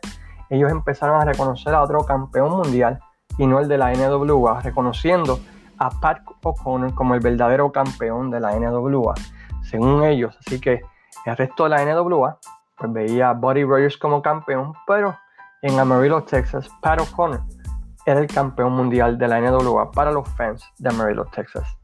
ellos 0.49 0.71
empezaron 0.71 1.21
a 1.21 1.25
reconocer 1.25 1.75
a 1.75 1.83
otro 1.83 2.03
campeón 2.05 2.57
mundial 2.57 2.99
y 3.37 3.45
no 3.45 3.59
el 3.59 3.67
de 3.67 3.77
la 3.77 3.93
NWA, 3.93 4.59
reconociendo 4.61 5.39
a 5.77 5.91
Pat 5.91 6.23
O'Connor 6.41 6.95
como 6.95 7.13
el 7.13 7.19
verdadero 7.19 7.71
campeón 7.71 8.31
de 8.31 8.39
la 8.39 8.57
NWA, 8.57 9.13
según 9.61 10.03
ellos. 10.03 10.35
Así 10.39 10.59
que 10.59 10.81
el 11.27 11.37
resto 11.37 11.65
de 11.65 11.69
la 11.69 11.85
NWA 11.85 12.39
pues 12.75 12.91
veía 12.91 13.29
a 13.29 13.33
Buddy 13.33 13.65
Rogers 13.65 13.97
como 13.97 14.23
campeón, 14.23 14.73
pero 14.87 15.15
en 15.61 15.79
Amarillo, 15.79 16.23
Texas, 16.23 16.71
Pat 16.81 17.01
O'Connor 17.01 17.43
era 18.07 18.19
el 18.19 18.25
campeón 18.25 18.71
mundial 18.71 19.19
de 19.19 19.27
la 19.27 19.39
NWA 19.39 19.91
para 19.91 20.11
los 20.11 20.27
fans 20.29 20.63
de 20.79 20.89
Amarillo, 20.89 21.25
Texas. 21.25 21.78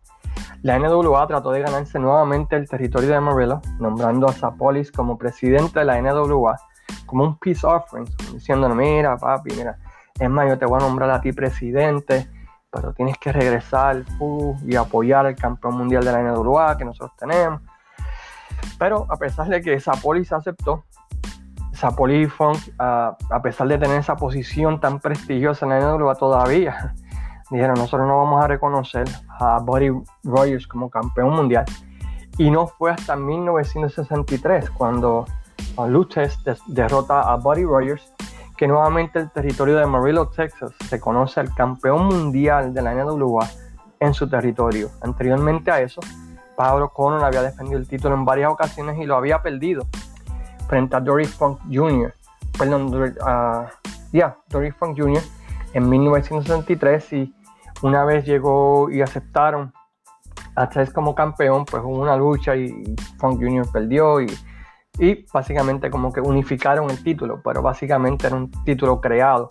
La 0.66 0.80
NWA 0.80 1.28
trató 1.28 1.52
de 1.52 1.62
ganarse 1.62 2.00
nuevamente 2.00 2.56
el 2.56 2.68
territorio 2.68 3.10
de 3.10 3.16
Amarillo, 3.18 3.62
nombrando 3.78 4.28
a 4.28 4.34
Zapolis 4.34 4.92
como 4.92 5.16
presidente 5.16 5.78
de 5.78 5.86
la 5.86 6.02
NWA 6.02 6.58
como 7.06 7.24
un 7.24 7.38
peace 7.38 7.68
offering, 7.68 8.08
diciendo, 8.34 8.68
mira 8.70 9.16
papi, 9.16 9.54
mira, 9.56 9.78
es 10.20 10.28
más, 10.28 10.50
yo 10.50 10.58
te 10.58 10.66
voy 10.66 10.82
a 10.82 10.84
nombrar 10.84 11.12
a 11.12 11.22
ti 11.22 11.34
presidente, 11.34 12.28
pero 12.72 12.94
tienes 12.94 13.16
que 13.20 13.32
regresar 13.32 14.04
uh, 14.18 14.58
y 14.66 14.76
apoyar 14.76 15.28
al 15.28 15.36
campeón 15.36 15.78
mundial 15.78 16.04
de 16.04 16.12
la 16.12 16.24
NWA 16.24 16.76
que 16.76 16.86
nosotros 16.86 17.16
tenemos. 17.16 17.62
Pero 18.80 19.06
a 19.12 19.18
pesar 19.18 19.48
de 19.48 19.62
que 19.62 19.80
Zapoli 19.80 20.26
se 20.26 20.34
aceptó, 20.34 20.84
Zapoli 21.76 22.26
Funk, 22.26 22.58
a 22.80 23.16
pesar 23.44 23.68
de 23.68 23.78
tener 23.78 24.00
esa 24.00 24.16
posición 24.16 24.80
tan 24.80 25.00
prestigiosa 25.00 25.68
en 25.68 25.70
la 25.70 25.96
NWA 25.96 26.16
todavía, 26.16 26.96
dijeron, 27.52 27.76
nosotros 27.76 28.08
no 28.08 28.18
vamos 28.18 28.44
a 28.44 28.48
reconocer 28.48 29.08
a 29.40 29.60
Buddy 29.60 29.92
Rogers 30.24 30.68
como 30.68 30.90
campeón 30.90 31.36
mundial 31.36 31.66
Y 32.38 32.50
no 32.50 32.68
fue 32.68 32.92
hasta 32.92 33.16
1963 33.16 34.70
cuando 34.72 35.26
Luches 35.88 36.40
derrota 36.68 37.22
a 37.22 37.36
Buddy 37.36 37.66
Rogers 37.66 38.14
que 38.58 38.68
nuevamente 38.68 39.20
el 39.20 39.30
territorio 39.32 39.76
de 39.76 39.84
Amarillo, 39.84 40.28
Texas, 40.28 40.72
se 40.88 41.00
conoce 41.00 41.40
al 41.40 41.54
campeón 41.54 42.06
mundial 42.06 42.74
de 42.74 42.82
la 42.82 42.94
NWA 42.94 43.48
en 44.00 44.14
su 44.14 44.30
territorio. 44.30 44.90
Anteriormente 45.02 45.72
a 45.72 45.82
eso, 45.82 46.02
Pablo 46.56 46.90
Conor 46.90 47.24
había 47.24 47.42
defendido 47.42 47.78
el 47.78 47.88
título 47.88 48.16
en 48.16 48.24
varias 48.24 48.52
ocasiones 48.52 48.98
y 48.98 49.06
lo 49.06 49.16
había 49.16 49.42
perdido 49.42 49.86
frente 50.68 50.96
a 50.96 51.00
Dory 51.00 51.26
Funk 51.26 51.60
Jr. 51.72 52.14
Perdón, 52.58 52.94
uh, 52.96 53.66
yeah, 54.12 54.38
Dory 54.48 54.72
Funk 54.72 54.98
Jr. 54.98 55.22
en 55.74 55.90
1963 55.90 57.14
y 57.14 57.35
una 57.82 58.04
vez 58.04 58.26
llegó 58.26 58.90
y 58.90 59.02
aceptaron 59.02 59.74
a 60.56 60.70
Tess 60.70 60.92
como 60.92 61.14
campeón, 61.14 61.66
pues 61.66 61.84
hubo 61.84 62.00
una 62.00 62.16
lucha 62.16 62.56
y 62.56 62.96
Funk 63.18 63.40
Jr. 63.42 63.70
perdió 63.72 64.22
y 64.22 64.28
y 65.00 65.26
básicamente 65.32 65.90
como 65.90 66.12
que 66.12 66.22
unificaron 66.22 66.90
el 66.90 67.04
título, 67.04 67.42
pero 67.44 67.62
básicamente 67.62 68.28
era 68.28 68.36
un 68.36 68.50
título 68.64 69.02
creado 69.02 69.48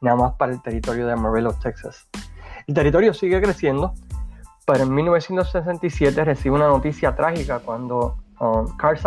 nada 0.00 0.16
más 0.16 0.32
para 0.34 0.52
el 0.52 0.62
territorio 0.62 1.06
de 1.06 1.12
Amarillo, 1.12 1.52
Texas. 1.62 2.08
El 2.66 2.74
territorio 2.74 3.14
sigue 3.14 3.40
creciendo, 3.40 3.94
pero 4.66 4.84
en 4.84 4.94
1967 4.94 6.24
recibe 6.24 6.54
una 6.54 6.68
noticia 6.68 7.14
trágica 7.14 7.60
cuando 7.60 8.18
um, 8.40 8.76
Carl 8.76 8.98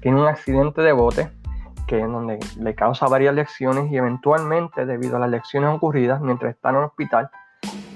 tiene 0.00 0.20
un 0.20 0.26
accidente 0.26 0.82
de 0.82 0.92
bote 0.92 1.30
que 1.86 1.98
donde 2.00 2.38
le 2.58 2.74
causa 2.74 3.06
varias 3.06 3.34
lecciones 3.34 3.90
y 3.90 3.96
eventualmente 3.96 4.86
debido 4.86 5.16
a 5.16 5.20
las 5.20 5.30
lecciones 5.30 5.70
ocurridas 5.70 6.20
mientras 6.20 6.54
está 6.54 6.70
en 6.70 6.76
el 6.76 6.84
hospital 6.84 7.30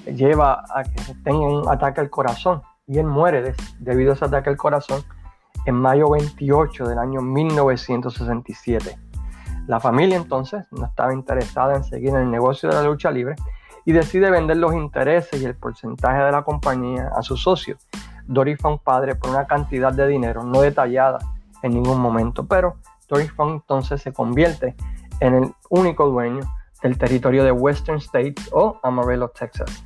lleva 0.07 0.65
a 0.75 0.85
que 0.85 1.15
tenga 1.25 1.41
un 1.41 1.69
ataque 1.69 2.01
al 2.01 2.11
corazón 2.11 2.63
y 2.87 2.99
él 2.99 3.07
muere 3.07 3.55
debido 3.79 4.13
a 4.13 4.15
ese 4.15 4.25
ataque 4.25 4.51
al 4.51 4.57
corazón 4.57 5.03
en 5.67 5.75
mayo 5.75 6.11
28 6.11 6.87
del 6.87 6.99
año 6.99 7.21
1967. 7.21 8.99
La 9.67 9.81
familia 9.81 10.17
entonces 10.17 10.65
no 10.71 10.87
estaba 10.87 11.13
interesada 11.13 11.75
en 11.75 11.85
seguir 11.85 12.11
en 12.11 12.17
el 12.17 12.31
negocio 12.31 12.69
de 12.69 12.77
la 12.77 12.83
lucha 12.83 13.11
libre 13.11 13.35
y 13.85 13.93
decide 13.93 14.31
vender 14.31 14.59
los 14.59 14.75
intereses 14.75 15.41
y 15.41 15.45
el 15.45 15.57
porcentaje 15.57 16.23
de 16.23 16.33
la 16.33 16.43
compañía 16.43 17.11
a 17.17 17.23
su 17.23 17.37
socio, 17.37 17.77
Dory 18.27 18.57
Funk 18.57 18.83
padre, 18.83 19.17
por 19.17 19.31
una 19.31 19.47
cantidad 19.47 19.93
de 19.93 20.07
dinero 20.07 20.43
no 20.45 20.61
detallada 20.61 21.19
en 21.63 21.73
ningún 21.73 22.01
momento. 22.01 22.47
Pero 22.47 22.77
Dory 23.09 23.29
Funk 23.29 23.63
entonces 23.63 24.03
se 24.03 24.13
convierte 24.13 24.77
en 25.21 25.35
el 25.35 25.55
único 25.71 26.09
dueño 26.09 26.41
del 26.83 26.99
territorio 26.99 27.43
de 27.45 27.53
Western 27.53 27.99
States 27.99 28.49
o 28.53 28.79
Amarillo, 28.83 29.29
Texas. 29.29 29.85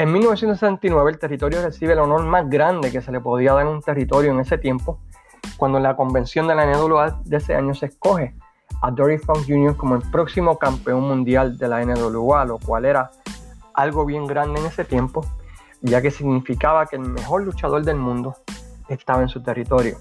En 0.00 0.10
1969 0.12 1.10
el 1.10 1.18
territorio 1.18 1.60
recibe 1.60 1.92
el 1.92 1.98
honor 1.98 2.24
más 2.24 2.48
grande 2.48 2.90
que 2.90 3.02
se 3.02 3.12
le 3.12 3.20
podía 3.20 3.52
dar 3.52 3.66
a 3.66 3.68
un 3.68 3.82
territorio 3.82 4.30
en 4.30 4.40
ese 4.40 4.56
tiempo, 4.56 4.98
cuando 5.58 5.76
en 5.76 5.84
la 5.84 5.94
convención 5.94 6.48
de 6.48 6.54
la 6.54 6.64
NWA 6.64 7.20
de 7.22 7.36
ese 7.36 7.54
año 7.54 7.74
se 7.74 7.84
escoge 7.84 8.34
a 8.80 8.90
Dory 8.90 9.18
Funk 9.18 9.44
Jr. 9.46 9.76
como 9.76 9.96
el 9.96 10.02
próximo 10.10 10.58
campeón 10.58 11.02
mundial 11.02 11.58
de 11.58 11.68
la 11.68 11.84
NWA, 11.84 12.46
lo 12.46 12.58
cual 12.58 12.86
era 12.86 13.10
algo 13.74 14.06
bien 14.06 14.26
grande 14.26 14.60
en 14.60 14.68
ese 14.68 14.86
tiempo, 14.86 15.22
ya 15.82 16.00
que 16.00 16.10
significaba 16.10 16.86
que 16.86 16.96
el 16.96 17.02
mejor 17.02 17.44
luchador 17.44 17.84
del 17.84 17.96
mundo 17.96 18.36
estaba 18.88 19.20
en 19.20 19.28
su 19.28 19.42
territorio. 19.42 19.98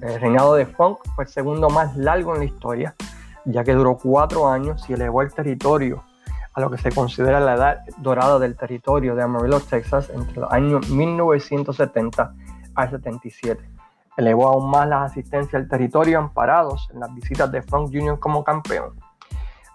El 0.00 0.20
reinado 0.20 0.54
de 0.54 0.66
Funk 0.66 0.98
fue 1.14 1.22
el 1.22 1.30
segundo 1.30 1.70
más 1.70 1.96
largo 1.96 2.32
en 2.34 2.40
la 2.40 2.46
historia, 2.46 2.96
ya 3.44 3.62
que 3.62 3.74
duró 3.74 3.96
cuatro 3.96 4.48
años 4.48 4.90
y 4.90 4.94
elevó 4.94 5.22
el 5.22 5.32
territorio 5.32 6.02
lo 6.60 6.70
que 6.70 6.78
se 6.78 6.92
considera 6.92 7.40
la 7.40 7.54
edad 7.54 7.80
dorada 7.98 8.38
del 8.38 8.56
territorio 8.56 9.14
de 9.14 9.22
Amarillo, 9.22 9.60
Texas, 9.60 10.10
entre 10.10 10.40
los 10.40 10.52
años 10.52 10.88
1970 10.88 12.34
al 12.74 12.90
77. 12.90 13.68
Elevó 14.16 14.48
aún 14.48 14.70
más 14.70 14.88
las 14.88 15.10
asistencias 15.10 15.54
al 15.54 15.68
territorio 15.68 16.18
amparados 16.18 16.88
en 16.92 17.00
las 17.00 17.14
visitas 17.14 17.50
de 17.50 17.62
Funk 17.62 17.90
Jr. 17.92 18.18
como 18.18 18.44
campeón. 18.44 18.94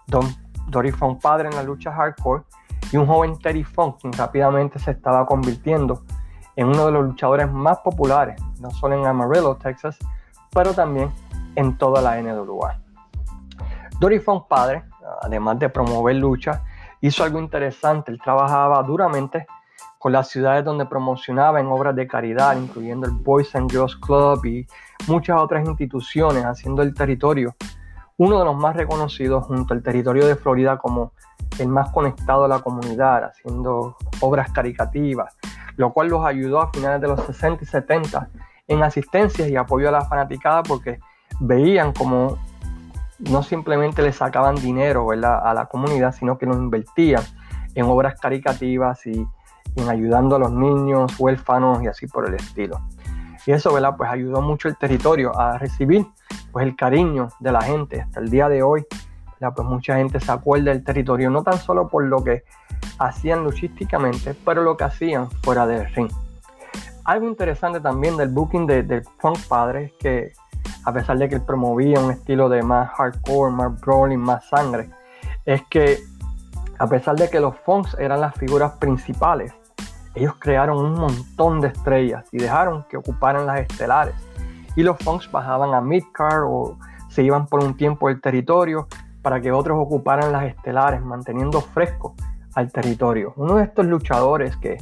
Don 0.06 0.24
Dory 0.68 0.92
Funk 0.92 1.20
padre 1.20 1.48
en 1.48 1.56
la 1.56 1.62
lucha 1.62 1.92
hardcore 1.92 2.44
y 2.92 2.96
un 2.96 3.06
joven 3.06 3.38
Terry 3.38 3.64
Funk 3.64 3.98
quien 4.00 4.12
rápidamente 4.12 4.78
se 4.78 4.92
estaba 4.92 5.26
convirtiendo 5.26 6.04
en 6.54 6.68
uno 6.68 6.86
de 6.86 6.92
los 6.92 7.04
luchadores 7.04 7.50
más 7.50 7.78
populares, 7.78 8.40
no 8.60 8.70
solo 8.70 8.94
en 8.94 9.06
Amarillo, 9.06 9.56
Texas, 9.56 9.98
pero 10.52 10.72
también 10.72 11.12
en 11.54 11.76
toda 11.76 12.00
la 12.00 12.20
NWA. 12.20 12.78
Dory 13.98 14.20
Funk 14.20 14.46
padre 14.46 14.84
además 15.22 15.58
de 15.58 15.68
promover 15.68 16.16
lucha, 16.16 16.62
hizo 17.06 17.24
algo 17.24 17.38
interesante. 17.38 18.10
Él 18.10 18.20
trabajaba 18.22 18.82
duramente 18.82 19.46
con 19.98 20.12
las 20.12 20.28
ciudades 20.28 20.64
donde 20.64 20.86
promocionaba 20.86 21.60
en 21.60 21.66
obras 21.66 21.96
de 21.96 22.06
caridad, 22.06 22.56
incluyendo 22.56 23.06
el 23.06 23.12
Boys 23.12 23.54
and 23.54 23.70
Girls 23.70 23.96
Club 23.96 24.44
y 24.44 24.66
muchas 25.06 25.40
otras 25.40 25.66
instituciones, 25.66 26.44
haciendo 26.44 26.82
el 26.82 26.94
territorio 26.94 27.54
uno 28.18 28.38
de 28.38 28.44
los 28.46 28.56
más 28.56 28.74
reconocidos 28.76 29.44
junto 29.44 29.74
al 29.74 29.82
territorio 29.82 30.26
de 30.26 30.36
Florida 30.36 30.78
como 30.78 31.12
el 31.58 31.68
más 31.68 31.90
conectado 31.90 32.44
a 32.44 32.48
la 32.48 32.60
comunidad, 32.60 33.24
haciendo 33.24 33.96
obras 34.20 34.50
caricativas, 34.52 35.36
lo 35.76 35.92
cual 35.92 36.08
los 36.08 36.24
ayudó 36.24 36.60
a 36.60 36.70
finales 36.72 37.00
de 37.00 37.08
los 37.08 37.20
60 37.20 37.64
y 37.64 37.66
70 37.66 38.28
en 38.68 38.82
asistencias 38.82 39.48
y 39.48 39.56
apoyo 39.56 39.88
a 39.88 39.92
la 39.92 40.04
fanaticada 40.04 40.62
porque 40.62 40.98
veían 41.40 41.92
como 41.92 42.38
no 43.18 43.42
simplemente 43.42 44.02
le 44.02 44.12
sacaban 44.12 44.56
dinero 44.56 45.10
a 45.10 45.54
la 45.54 45.66
comunidad, 45.66 46.14
sino 46.14 46.38
que 46.38 46.46
lo 46.46 46.54
invertían 46.54 47.22
en 47.74 47.86
obras 47.86 48.18
caricativas 48.20 49.06
y, 49.06 49.26
en 49.76 49.88
ayudando 49.88 50.36
a 50.36 50.38
los 50.38 50.52
niños, 50.52 51.18
huérfanos 51.18 51.82
y 51.82 51.86
así 51.86 52.06
por 52.06 52.26
el 52.26 52.34
estilo. 52.34 52.80
Y 53.46 53.52
eso 53.52 53.72
¿verdad? 53.72 53.94
Pues 53.96 54.10
ayudó 54.10 54.40
mucho 54.42 54.68
el 54.68 54.76
territorio 54.76 55.38
a 55.38 55.58
recibir 55.58 56.06
pues, 56.50 56.66
el 56.66 56.74
cariño 56.74 57.28
de 57.38 57.52
la 57.52 57.62
gente. 57.62 58.00
Hasta 58.00 58.20
el 58.20 58.30
día 58.30 58.48
de 58.48 58.62
hoy, 58.62 58.84
pues 59.38 59.68
mucha 59.68 59.96
gente 59.96 60.18
se 60.18 60.32
acuerda 60.32 60.72
del 60.72 60.82
territorio, 60.82 61.30
no 61.30 61.42
tan 61.42 61.58
solo 61.58 61.88
por 61.88 62.04
lo 62.04 62.24
que 62.24 62.44
hacían 62.98 63.44
luchísticamente, 63.44 64.34
pero 64.44 64.62
lo 64.62 64.76
que 64.76 64.84
hacían 64.84 65.30
fuera 65.42 65.66
del 65.66 65.86
ring. 65.94 66.10
Algo 67.04 67.28
interesante 67.28 67.78
también 67.78 68.16
del 68.16 68.30
booking 68.30 68.66
de, 68.66 68.82
de 68.82 69.02
Funk 69.18 69.38
Padre 69.46 69.84
es 69.84 69.92
que 69.92 70.32
a 70.86 70.92
pesar 70.92 71.18
de 71.18 71.28
que 71.28 71.34
él 71.34 71.42
promovía 71.42 71.98
un 71.98 72.12
estilo 72.12 72.48
de 72.48 72.62
más 72.62 72.88
hardcore, 72.90 73.52
más 73.52 73.80
brawling, 73.80 74.20
más 74.20 74.48
sangre, 74.48 74.88
es 75.44 75.60
que 75.68 75.98
a 76.78 76.86
pesar 76.86 77.16
de 77.16 77.28
que 77.28 77.40
los 77.40 77.56
Funks 77.64 77.96
eran 77.98 78.20
las 78.20 78.34
figuras 78.36 78.72
principales, 78.78 79.52
ellos 80.14 80.34
crearon 80.38 80.78
un 80.78 80.94
montón 80.94 81.60
de 81.60 81.68
estrellas 81.68 82.24
y 82.30 82.38
dejaron 82.38 82.84
que 82.88 82.96
ocuparan 82.96 83.46
las 83.46 83.60
estelares. 83.60 84.14
Y 84.76 84.84
los 84.84 84.96
Funks 84.98 85.30
bajaban 85.30 85.74
a 85.74 85.80
midcard 85.80 86.44
o 86.46 86.78
se 87.08 87.24
iban 87.24 87.46
por 87.46 87.64
un 87.64 87.76
tiempo 87.76 88.08
el 88.08 88.20
territorio 88.20 88.86
para 89.22 89.40
que 89.40 89.50
otros 89.50 89.78
ocuparan 89.80 90.30
las 90.30 90.44
estelares, 90.44 91.02
manteniendo 91.02 91.60
fresco 91.60 92.14
al 92.54 92.70
territorio. 92.70 93.32
Uno 93.34 93.56
de 93.56 93.64
estos 93.64 93.86
luchadores 93.86 94.56
que, 94.58 94.76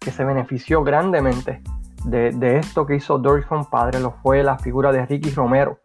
que 0.00 0.10
se 0.10 0.24
benefició 0.24 0.82
grandemente 0.82 1.62
de, 2.04 2.58
esto 2.58 2.86
que 2.86 2.96
hizo 2.96 3.22
Funk 3.48 3.68
padre 3.70 4.00
lo 4.00 4.12
fue 4.22 4.42
la 4.42 4.58
figura 4.58 4.92
de 4.92 5.04
Ricky 5.06 5.30
Romero, 5.30 5.78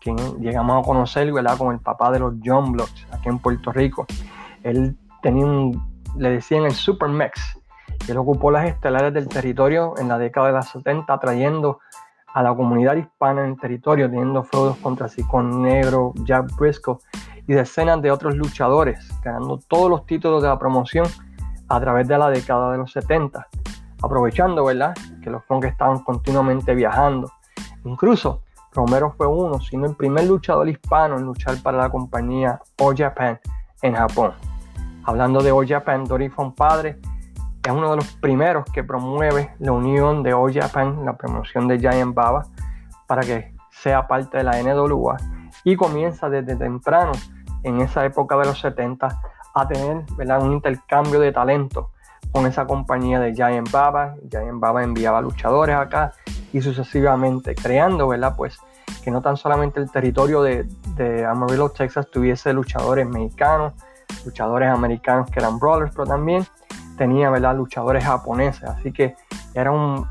quien 0.00 0.16
llegamos 0.40 0.82
a 0.82 0.86
conocer 0.86 1.30
¿verdad? 1.32 1.56
como 1.58 1.72
el 1.72 1.80
papá 1.80 2.10
de 2.10 2.20
los 2.20 2.34
John 2.44 2.72
Blocks 2.72 3.06
aquí 3.12 3.28
en 3.28 3.38
Puerto 3.38 3.72
Rico. 3.72 4.06
Él 4.62 4.96
tenía 5.22 5.46
le 6.16 6.30
decían 6.30 6.64
el 6.64 6.72
Super 6.72 7.08
Mex, 7.08 7.58
él 8.08 8.16
ocupó 8.16 8.50
las 8.50 8.66
estelares 8.66 9.12
del 9.12 9.28
territorio 9.28 9.94
en 9.98 10.08
la 10.08 10.18
década 10.18 10.48
de 10.48 10.52
los 10.54 10.68
70, 10.68 11.18
trayendo 11.18 11.80
a 12.32 12.42
la 12.42 12.54
comunidad 12.54 12.96
hispana 12.96 13.44
en 13.44 13.50
el 13.50 13.60
territorio, 13.60 14.08
teniendo 14.08 14.44
feudos 14.44 14.76
contra 14.78 15.08
Sicón 15.08 15.62
Negro, 15.62 16.12
Jack 16.24 16.56
Briscoe 16.56 16.98
y 17.46 17.52
decenas 17.52 18.00
de 18.00 18.10
otros 18.10 18.36
luchadores, 18.36 19.08
ganando 19.22 19.58
todos 19.58 19.90
los 19.90 20.06
títulos 20.06 20.42
de 20.42 20.48
la 20.48 20.58
promoción 20.58 21.06
a 21.68 21.80
través 21.80 22.08
de 22.08 22.16
la 22.16 22.30
década 22.30 22.72
de 22.72 22.78
los 22.78 22.92
70 22.92 23.46
aprovechando, 24.02 24.64
¿verdad? 24.64 24.94
Que 25.22 25.30
los 25.30 25.44
Funk 25.44 25.64
estaban 25.64 26.00
continuamente 26.00 26.74
viajando. 26.74 27.30
Incluso 27.84 28.42
Romero 28.72 29.14
fue 29.16 29.26
uno, 29.26 29.60
sino 29.60 29.86
el 29.86 29.96
primer 29.96 30.26
luchador 30.26 30.68
hispano 30.68 31.16
en 31.16 31.24
luchar 31.24 31.56
para 31.62 31.78
la 31.78 31.90
compañía 31.90 32.60
All 32.80 32.96
Japan 32.96 33.40
en 33.82 33.94
Japón. 33.94 34.32
Hablando 35.04 35.42
de 35.42 35.50
All 35.50 35.66
Japan, 35.66 36.04
Dory 36.04 36.30
padre 36.56 36.98
es 37.64 37.72
uno 37.72 37.90
de 37.90 37.96
los 37.96 38.12
primeros 38.14 38.64
que 38.72 38.84
promueve 38.84 39.54
la 39.58 39.72
unión 39.72 40.22
de 40.22 40.32
All 40.32 40.52
Japan, 40.52 41.04
la 41.04 41.16
promoción 41.16 41.66
de 41.68 41.78
Giant 41.78 42.14
Baba, 42.14 42.46
para 43.06 43.22
que 43.22 43.54
sea 43.70 44.06
parte 44.06 44.38
de 44.38 44.44
la 44.44 44.62
NWA 44.62 45.16
y 45.64 45.76
comienza 45.76 46.28
desde 46.28 46.56
temprano 46.56 47.12
en 47.62 47.80
esa 47.80 48.04
época 48.04 48.36
de 48.36 48.46
los 48.46 48.60
70 48.60 49.20
a 49.54 49.68
tener 49.68 50.04
¿verdad? 50.16 50.42
un 50.42 50.52
intercambio 50.52 51.20
de 51.20 51.32
talento 51.32 51.90
con 52.32 52.46
esa 52.46 52.66
compañía 52.66 53.20
de 53.20 53.34
Giant 53.34 53.70
Baba. 53.70 54.16
Giant 54.30 54.60
Baba 54.60 54.82
enviaba 54.82 55.20
luchadores 55.20 55.76
acá 55.76 56.12
y 56.52 56.60
sucesivamente, 56.60 57.54
creando, 57.54 58.08
¿verdad? 58.08 58.34
Pues 58.36 58.58
que 59.02 59.10
no 59.10 59.20
tan 59.20 59.36
solamente 59.36 59.80
el 59.80 59.90
territorio 59.90 60.42
de, 60.42 60.66
Amarillo, 61.26 61.70
Texas, 61.70 62.08
tuviese 62.10 62.52
luchadores 62.52 63.08
mexicanos, 63.08 63.74
luchadores 64.24 64.68
americanos 64.68 65.30
que 65.30 65.38
eran 65.38 65.58
brawlers, 65.58 65.92
pero 65.92 66.06
también 66.06 66.44
tenía, 66.96 67.30
¿verdad? 67.30 67.56
Luchadores 67.56 68.04
japoneses. 68.04 68.64
Así 68.64 68.92
que 68.92 69.14
era 69.54 69.70
un, 69.70 70.06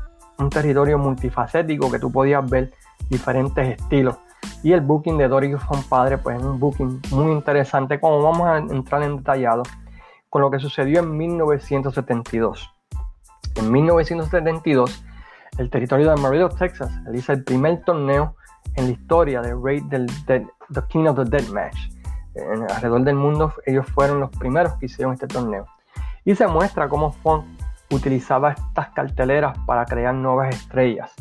territorio 0.50 0.98
multifacético 0.98 1.90
que 1.90 1.98
tú 1.98 2.12
podías 2.12 2.48
ver 2.48 2.72
diferentes 3.10 3.78
estilos. 3.80 4.16
Y 4.62 4.72
el 4.72 4.80
booking 4.80 5.18
de 5.18 5.28
Dory 5.28 5.56
Padre, 5.88 6.18
pues 6.18 6.38
es 6.38 6.42
un 6.44 6.58
booking 6.58 7.02
muy 7.10 7.32
interesante, 7.32 8.00
como 8.00 8.22
vamos 8.22 8.46
a 8.46 8.58
entrar 8.58 9.02
en 9.02 9.16
detallado, 9.16 9.64
con 10.30 10.42
lo 10.42 10.50
que 10.50 10.58
sucedió 10.58 11.00
en 11.00 11.16
1972. 11.16 12.70
En 13.56 13.72
1972, 13.72 15.04
el 15.58 15.70
territorio 15.70 16.06
de 16.06 16.12
Amarillo, 16.12 16.48
Texas, 16.48 16.92
realiza 17.04 17.32
el 17.32 17.44
primer 17.44 17.82
torneo 17.84 18.36
en 18.76 18.86
la 18.86 18.92
historia 18.92 19.40
de 19.40 19.54
Raid 19.54 19.84
del 19.84 20.06
The 20.26 20.46
King 20.88 21.06
of 21.06 21.16
the 21.16 21.24
Dead 21.24 21.48
Match. 21.48 21.90
En, 22.34 22.62
alrededor 22.70 23.02
del 23.02 23.16
mundo, 23.16 23.52
ellos 23.66 23.86
fueron 23.86 24.20
los 24.20 24.30
primeros 24.30 24.74
que 24.74 24.86
hicieron 24.86 25.14
este 25.14 25.26
torneo. 25.26 25.66
Y 26.24 26.34
se 26.34 26.46
muestra 26.46 26.88
cómo 26.88 27.10
Funk 27.10 27.44
utilizaba 27.90 28.52
estas 28.52 28.90
carteleras 28.90 29.58
para 29.66 29.84
crear 29.86 30.14
nuevas 30.14 30.54
estrellas. 30.54 31.12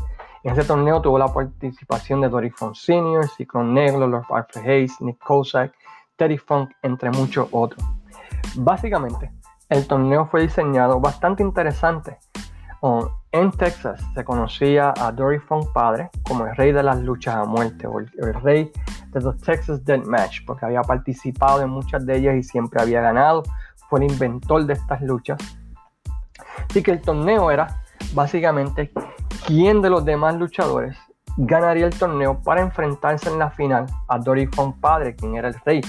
En 0.44 0.52
ese 0.52 0.64
torneo 0.64 1.02
tuvo 1.02 1.18
la 1.18 1.34
participación 1.34 2.22
de 2.22 2.30
Dory 2.30 2.52
Funk 2.52 2.76
Sr., 2.76 3.28
Cyclone 3.36 3.74
Negro, 3.74 4.08
Lord 4.08 4.26
Alfred 4.30 4.70
Hayes, 4.70 5.02
Nick 5.02 5.18
Kozak, 5.20 5.74
Teddy 6.16 6.38
Funk, 6.38 6.72
entre 6.84 7.10
muchos 7.10 7.48
otros. 7.52 7.84
Básicamente, 8.58 9.32
el 9.70 9.88
torneo 9.88 10.26
fue 10.26 10.42
diseñado 10.42 11.00
bastante 11.00 11.44
interesante. 11.44 12.18
En 13.32 13.52
Texas 13.52 14.02
se 14.14 14.24
conocía 14.24 14.94
a 14.98 15.12
Dory 15.12 15.40
Funk 15.40 15.74
padre 15.74 16.10
como 16.24 16.46
el 16.46 16.56
rey 16.56 16.72
de 16.72 16.84
las 16.84 17.00
luchas 17.02 17.36
a 17.36 17.44
muerte 17.44 17.88
o 17.88 18.00
el, 18.00 18.10
rey 18.42 18.72
de 19.12 19.22
los 19.22 19.38
Texas 19.42 19.84
Death 19.84 20.06
Match 20.06 20.46
porque 20.46 20.66
había 20.66 20.82
participado 20.82 21.62
en 21.62 21.70
muchas 21.70 22.06
de 22.06 22.18
ellas 22.18 22.36
y 22.36 22.44
siempre 22.44 22.82
había 22.82 23.02
ganado. 23.02 23.44
Fue 23.90 24.00
el 24.00 24.12
inventor 24.12 24.66
de 24.66 24.74
estas 24.74 25.02
luchas. 25.02 25.38
Así 26.70 26.82
que 26.82 26.92
el 26.92 27.02
torneo 27.02 27.52
era 27.52 27.84
básicamente 28.14 28.92
quién 29.46 29.82
de 29.82 29.90
los 29.90 30.06
demás 30.06 30.36
luchadores 30.36 30.98
ganaría 31.38 31.86
el 31.86 31.98
torneo 31.98 32.42
para 32.42 32.62
enfrentarse 32.62 33.30
en 33.30 33.40
la 33.40 33.52
final 33.52 33.86
a 34.08 34.18
Dory 34.18 34.48
Funk 34.48 34.80
padre, 34.80 35.16
quien 35.16 35.36
era 35.36 35.50
el 35.50 35.56
rey 35.66 35.82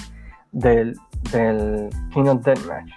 del, 0.51 0.95
del 1.31 1.89
King 2.13 2.25
of 2.25 2.43
Deathmatch. 2.43 2.91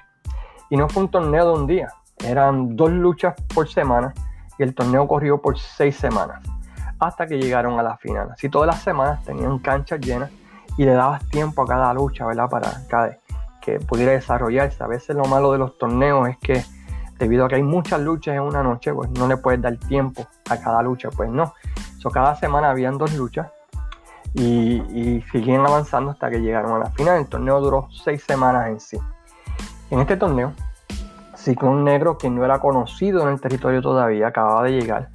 Y 0.70 0.76
no 0.76 0.88
fue 0.88 1.02
un 1.04 1.10
torneo 1.10 1.46
de 1.52 1.60
un 1.60 1.66
día, 1.66 1.88
eran 2.24 2.76
dos 2.76 2.90
luchas 2.90 3.34
por 3.54 3.68
semana 3.68 4.14
y 4.58 4.62
el 4.62 4.74
torneo 4.74 5.06
corrió 5.06 5.40
por 5.40 5.58
seis 5.58 5.96
semanas 5.96 6.42
hasta 6.98 7.26
que 7.26 7.38
llegaron 7.38 7.78
a 7.78 7.82
la 7.82 7.96
final. 7.96 8.30
Así 8.30 8.48
todas 8.48 8.66
las 8.66 8.82
semanas 8.82 9.24
tenían 9.24 9.58
canchas 9.58 10.00
llenas 10.00 10.30
y 10.76 10.84
le 10.84 10.92
dabas 10.92 11.26
tiempo 11.28 11.62
a 11.62 11.66
cada 11.66 11.92
lucha, 11.92 12.24
¿verdad? 12.26 12.48
Para 12.48 12.70
que 13.60 13.80
pudiera 13.80 14.12
desarrollarse. 14.12 14.82
A 14.82 14.86
veces 14.86 15.16
lo 15.16 15.24
malo 15.24 15.52
de 15.52 15.58
los 15.58 15.76
torneos 15.78 16.28
es 16.28 16.36
que 16.38 16.64
debido 17.18 17.44
a 17.44 17.48
que 17.48 17.56
hay 17.56 17.62
muchas 17.62 18.00
luchas 18.00 18.34
en 18.34 18.42
una 18.42 18.62
noche, 18.62 18.92
pues 18.94 19.10
no 19.10 19.26
le 19.26 19.36
puedes 19.36 19.60
dar 19.60 19.76
tiempo 19.76 20.26
a 20.48 20.56
cada 20.58 20.82
lucha, 20.82 21.10
pues 21.10 21.28
no. 21.28 21.54
So, 21.98 22.10
cada 22.10 22.36
semana 22.36 22.70
habían 22.70 22.98
dos 22.98 23.12
luchas 23.14 23.48
y, 24.34 24.82
y 24.92 25.22
seguían 25.30 25.66
avanzando 25.66 26.12
hasta 26.12 26.30
que 26.30 26.40
llegaron 26.40 26.72
a 26.72 26.78
la 26.78 26.90
final. 26.90 27.18
El 27.18 27.26
torneo 27.26 27.60
duró 27.60 27.88
seis 27.90 28.22
semanas 28.22 28.68
en 28.68 28.80
sí. 28.80 28.98
En 29.90 30.00
este 30.00 30.16
torneo, 30.16 30.54
Ciclón 31.36 31.84
Negro, 31.84 32.16
quien 32.16 32.34
no 32.34 32.44
era 32.44 32.60
conocido 32.60 33.22
en 33.22 33.28
el 33.28 33.40
territorio 33.40 33.82
todavía, 33.82 34.28
acababa 34.28 34.62
de 34.62 34.72
llegar, 34.72 35.10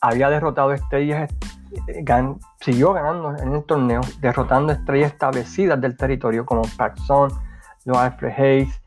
había 0.00 0.30
derrotado 0.30 0.72
estrellas, 0.72 1.30
eh, 1.88 2.04
siguió 2.60 2.92
ganando 2.92 3.36
en 3.36 3.54
el 3.54 3.64
torneo, 3.64 4.00
derrotando 4.20 4.72
estrellas 4.72 5.12
establecidas 5.12 5.80
del 5.80 5.96
territorio 5.96 6.46
como 6.46 6.62
Paxson, 6.76 7.30
Joe 7.84 7.98
Alfred 7.98 8.32
Hayes 8.38 8.80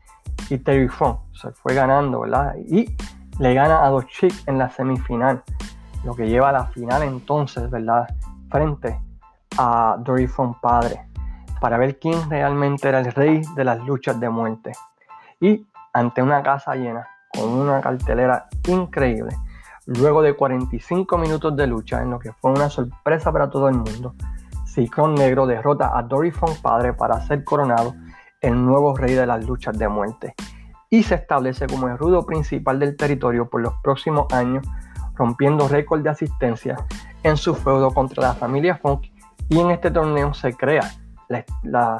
y 0.50 0.58
Terry 0.58 0.88
Funk. 0.88 1.18
Se 1.34 1.52
fue 1.52 1.74
ganando, 1.74 2.20
¿verdad? 2.20 2.54
Y 2.66 2.96
le 3.38 3.54
gana 3.54 3.84
a 3.84 3.90
dos 3.90 4.06
chicos 4.06 4.42
en 4.46 4.58
la 4.58 4.70
semifinal, 4.70 5.42
lo 6.04 6.14
que 6.14 6.26
lleva 6.26 6.48
a 6.48 6.52
la 6.52 6.66
final 6.66 7.02
entonces, 7.02 7.70
¿verdad? 7.70 8.08
Frente 8.50 9.05
a 9.58 9.96
padre, 10.60 11.06
para 11.60 11.78
ver 11.78 11.98
quién 11.98 12.28
realmente 12.28 12.88
era 12.88 13.00
el 13.00 13.12
rey 13.12 13.42
de 13.54 13.64
las 13.64 13.78
luchas 13.80 14.18
de 14.20 14.28
muerte. 14.28 14.72
Y 15.40 15.66
ante 15.92 16.22
una 16.22 16.42
casa 16.42 16.74
llena, 16.74 17.06
con 17.32 17.50
una 17.50 17.80
cartelera 17.80 18.48
increíble, 18.68 19.36
luego 19.86 20.22
de 20.22 20.34
45 20.34 21.18
minutos 21.18 21.56
de 21.56 21.66
lucha, 21.66 22.02
en 22.02 22.10
lo 22.10 22.18
que 22.18 22.32
fue 22.32 22.50
una 22.50 22.68
sorpresa 22.68 23.32
para 23.32 23.50
todo 23.50 23.68
el 23.68 23.76
mundo, 23.76 24.14
Ciclón 24.64 25.14
Negro 25.14 25.46
derrota 25.46 25.96
a 25.96 26.02
Dory 26.02 26.30
Funk 26.30 26.60
padre 26.60 26.92
para 26.92 27.20
ser 27.22 27.44
coronado 27.44 27.94
el 28.40 28.62
nuevo 28.62 28.94
rey 28.94 29.14
de 29.14 29.26
las 29.26 29.44
luchas 29.46 29.78
de 29.78 29.88
muerte 29.88 30.34
y 30.90 31.02
se 31.02 31.14
establece 31.16 31.66
como 31.66 31.88
el 31.88 31.98
rudo 31.98 32.24
principal 32.24 32.78
del 32.78 32.96
territorio 32.96 33.48
por 33.48 33.60
los 33.60 33.74
próximos 33.82 34.32
años, 34.32 34.66
rompiendo 35.14 35.66
récord 35.68 36.02
de 36.02 36.10
asistencia 36.10 36.76
en 37.22 37.36
su 37.36 37.54
feudo 37.54 37.92
contra 37.92 38.22
la 38.22 38.34
familia 38.34 38.76
Funk 38.76 39.06
y 39.48 39.60
en 39.60 39.70
este 39.70 39.90
torneo 39.90 40.34
se 40.34 40.54
crea 40.54 40.90
la, 41.28 41.98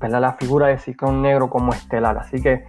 la, 0.00 0.32
figura 0.34 0.68
de 0.68 0.78
Ciclón 0.78 1.22
Negro 1.22 1.48
como 1.48 1.72
estelar. 1.72 2.18
Así 2.18 2.42
que 2.42 2.64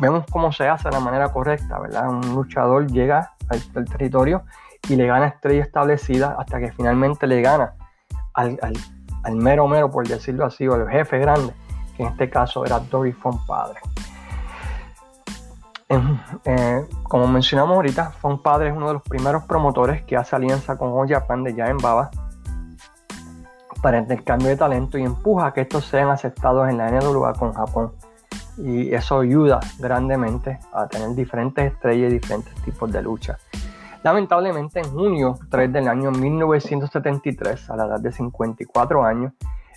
vemos 0.00 0.24
cómo 0.30 0.52
se 0.52 0.68
hace 0.68 0.88
de 0.88 0.94
la 0.94 1.00
manera 1.00 1.30
correcta, 1.30 1.78
¿verdad? 1.78 2.08
Un 2.08 2.34
luchador 2.34 2.86
llega 2.90 3.32
al, 3.48 3.84
territorio 3.86 4.44
y 4.88 4.96
le 4.96 5.06
gana 5.06 5.26
estrella 5.26 5.62
establecida 5.62 6.36
hasta 6.38 6.58
que 6.60 6.72
finalmente 6.72 7.26
le 7.26 7.42
gana 7.42 7.74
al, 8.34 8.58
mero 9.34 9.66
mero, 9.68 9.90
por 9.90 10.06
decirlo 10.06 10.44
así, 10.46 10.66
o 10.66 10.74
al 10.74 10.88
jefe 10.88 11.18
grande, 11.18 11.52
que 11.96 12.02
en 12.02 12.10
este 12.10 12.28
caso 12.28 12.64
era 12.64 12.78
Dory 12.78 13.12
Fon 13.12 13.44
Padre. 13.46 13.80
Eh, 16.44 16.84
como 17.04 17.28
mencionamos 17.28 17.76
ahorita, 17.76 18.10
Fon 18.10 18.42
Padre 18.42 18.70
es 18.70 18.76
uno 18.76 18.88
de 18.88 18.94
los 18.94 19.02
primeros 19.02 19.44
promotores 19.44 20.02
que 20.02 20.16
hace 20.16 20.34
alianza 20.34 20.76
con 20.76 20.90
All 20.92 21.08
Japan 21.08 21.44
de 21.44 21.50
en 21.50 21.78
Baba 21.78 22.10
para 23.84 23.98
el 23.98 24.24
cambio 24.24 24.48
de 24.48 24.56
talento 24.56 24.96
y 24.96 25.02
empuja 25.02 25.48
a 25.48 25.52
que 25.52 25.60
estos 25.60 25.84
sean 25.84 26.08
aceptados 26.08 26.70
en 26.70 26.78
la 26.78 26.90
NWA 26.90 27.34
con 27.34 27.52
Japón 27.52 27.92
y 28.56 28.94
eso 28.94 29.18
ayuda 29.18 29.60
grandemente 29.78 30.58
a 30.72 30.88
tener 30.88 31.14
diferentes 31.14 31.70
estrellas 31.70 32.10
y 32.10 32.14
diferentes 32.14 32.54
tipos 32.62 32.90
de 32.90 33.02
lucha. 33.02 33.36
Lamentablemente 34.02 34.80
en 34.80 34.90
junio 34.90 35.38
3 35.50 35.70
del 35.70 35.88
año 35.88 36.10
1973, 36.12 37.68
a 37.68 37.76
la 37.76 37.84
edad 37.84 38.00
de 38.00 38.10
54 38.10 39.04
años, 39.04 39.34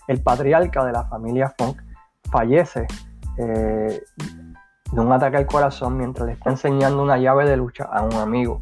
el 0.08 0.24
patriarca 0.24 0.86
de 0.86 0.94
la 0.94 1.04
familia 1.04 1.54
Funk 1.58 1.82
fallece 2.32 2.88
eh, 3.38 4.02
de 4.90 5.02
un 5.02 5.12
ataque 5.12 5.36
al 5.36 5.48
corazón 5.48 5.98
mientras 5.98 6.28
le 6.28 6.34
está 6.36 6.50
enseñando 6.50 7.04
una 7.04 7.18
llave 7.18 7.44
de 7.44 7.58
lucha 7.58 7.84
a 7.84 8.04
un 8.04 8.14
amigo. 8.14 8.62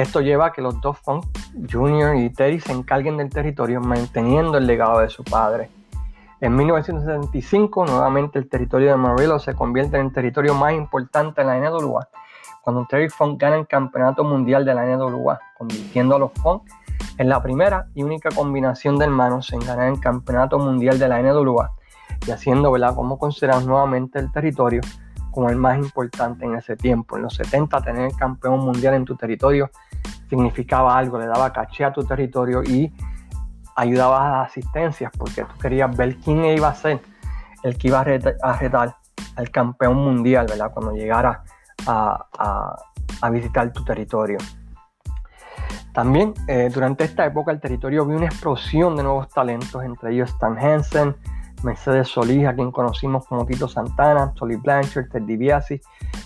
Esto 0.00 0.22
lleva 0.22 0.46
a 0.46 0.52
que 0.52 0.62
los 0.62 0.80
dos 0.80 0.98
Funk, 1.00 1.26
Junior 1.70 2.16
y 2.16 2.30
Terry, 2.30 2.58
se 2.58 2.72
encarguen 2.72 3.18
del 3.18 3.28
territorio 3.28 3.82
manteniendo 3.82 4.56
el 4.56 4.66
legado 4.66 5.00
de 5.00 5.10
su 5.10 5.22
padre. 5.22 5.68
En 6.40 6.56
1975, 6.56 7.84
nuevamente 7.84 8.38
el 8.38 8.48
territorio 8.48 8.86
de 8.86 8.94
Amarillo 8.94 9.38
se 9.38 9.52
convierte 9.52 9.98
en 9.98 10.06
el 10.06 10.12
territorio 10.14 10.54
más 10.54 10.72
importante 10.72 11.42
en 11.42 11.48
la 11.48 11.58
NWA, 11.58 12.08
cuando 12.62 12.86
Terry 12.88 13.10
Funk 13.10 13.38
gana 13.38 13.56
el 13.56 13.66
campeonato 13.66 14.24
mundial 14.24 14.64
de 14.64 14.72
la 14.72 14.86
NWA, 14.86 15.38
convirtiendo 15.58 16.16
a 16.16 16.18
los 16.18 16.32
Funk 16.32 16.62
en 17.18 17.28
la 17.28 17.42
primera 17.42 17.88
y 17.94 18.02
única 18.02 18.30
combinación 18.30 18.98
de 18.98 19.04
hermanos 19.04 19.52
en 19.52 19.60
ganar 19.60 19.92
el 19.92 20.00
campeonato 20.00 20.58
mundial 20.58 20.98
de 20.98 21.08
la 21.08 21.20
NWA 21.20 21.72
y 22.26 22.30
haciendo 22.30 22.72
¿verdad? 22.72 22.94
como 22.94 23.18
consideramos 23.18 23.66
nuevamente 23.66 24.18
el 24.18 24.32
territorio 24.32 24.80
como 25.30 25.48
el 25.48 25.56
más 25.56 25.78
importante 25.78 26.44
en 26.44 26.54
ese 26.54 26.76
tiempo. 26.76 27.16
En 27.16 27.22
los 27.22 27.34
70 27.34 27.82
tener 27.82 28.06
el 28.06 28.16
campeón 28.16 28.60
mundial 28.60 28.94
en 28.94 29.04
tu 29.04 29.14
territorio 29.16 29.70
significaba 30.28 30.96
algo, 30.96 31.18
le 31.18 31.26
daba 31.26 31.52
caché 31.52 31.84
a 31.84 31.92
tu 31.92 32.04
territorio 32.04 32.62
y 32.62 32.92
ayudabas 33.76 34.20
a 34.20 34.30
las 34.30 34.50
asistencias 34.50 35.10
porque 35.16 35.42
tú 35.44 35.58
querías 35.60 35.94
ver 35.96 36.16
quién 36.18 36.44
iba 36.44 36.68
a 36.68 36.74
ser 36.74 37.00
el 37.62 37.76
que 37.76 37.88
iba 37.88 38.00
a 38.00 38.04
retar, 38.04 38.96
al 39.36 39.50
campeón 39.50 39.96
mundial, 39.96 40.46
¿verdad? 40.48 40.70
Cuando 40.72 40.92
llegara 40.92 41.42
a, 41.86 42.76
visitar 43.30 43.72
tu 43.72 43.84
territorio. 43.84 44.38
También 45.92 46.32
eh, 46.46 46.70
durante 46.72 47.04
esta 47.04 47.26
época 47.26 47.52
el 47.52 47.60
territorio 47.60 48.06
vio 48.06 48.16
una 48.16 48.26
explosión 48.26 48.96
de 48.96 49.02
nuevos 49.02 49.28
talentos, 49.28 49.82
entre 49.84 50.12
ellos 50.12 50.30
Stan 50.30 50.56
Hansen, 50.58 51.16
Mercedes 51.62 52.08
Solís, 52.08 52.46
a 52.46 52.54
quien 52.54 52.70
conocimos 52.70 53.26
como 53.26 53.44
Tito 53.44 53.68
Santana, 53.68 54.32
Solly 54.36 54.56
Blanchard, 54.56 55.10
Ted 55.10 55.22
DiBiase 55.22 55.80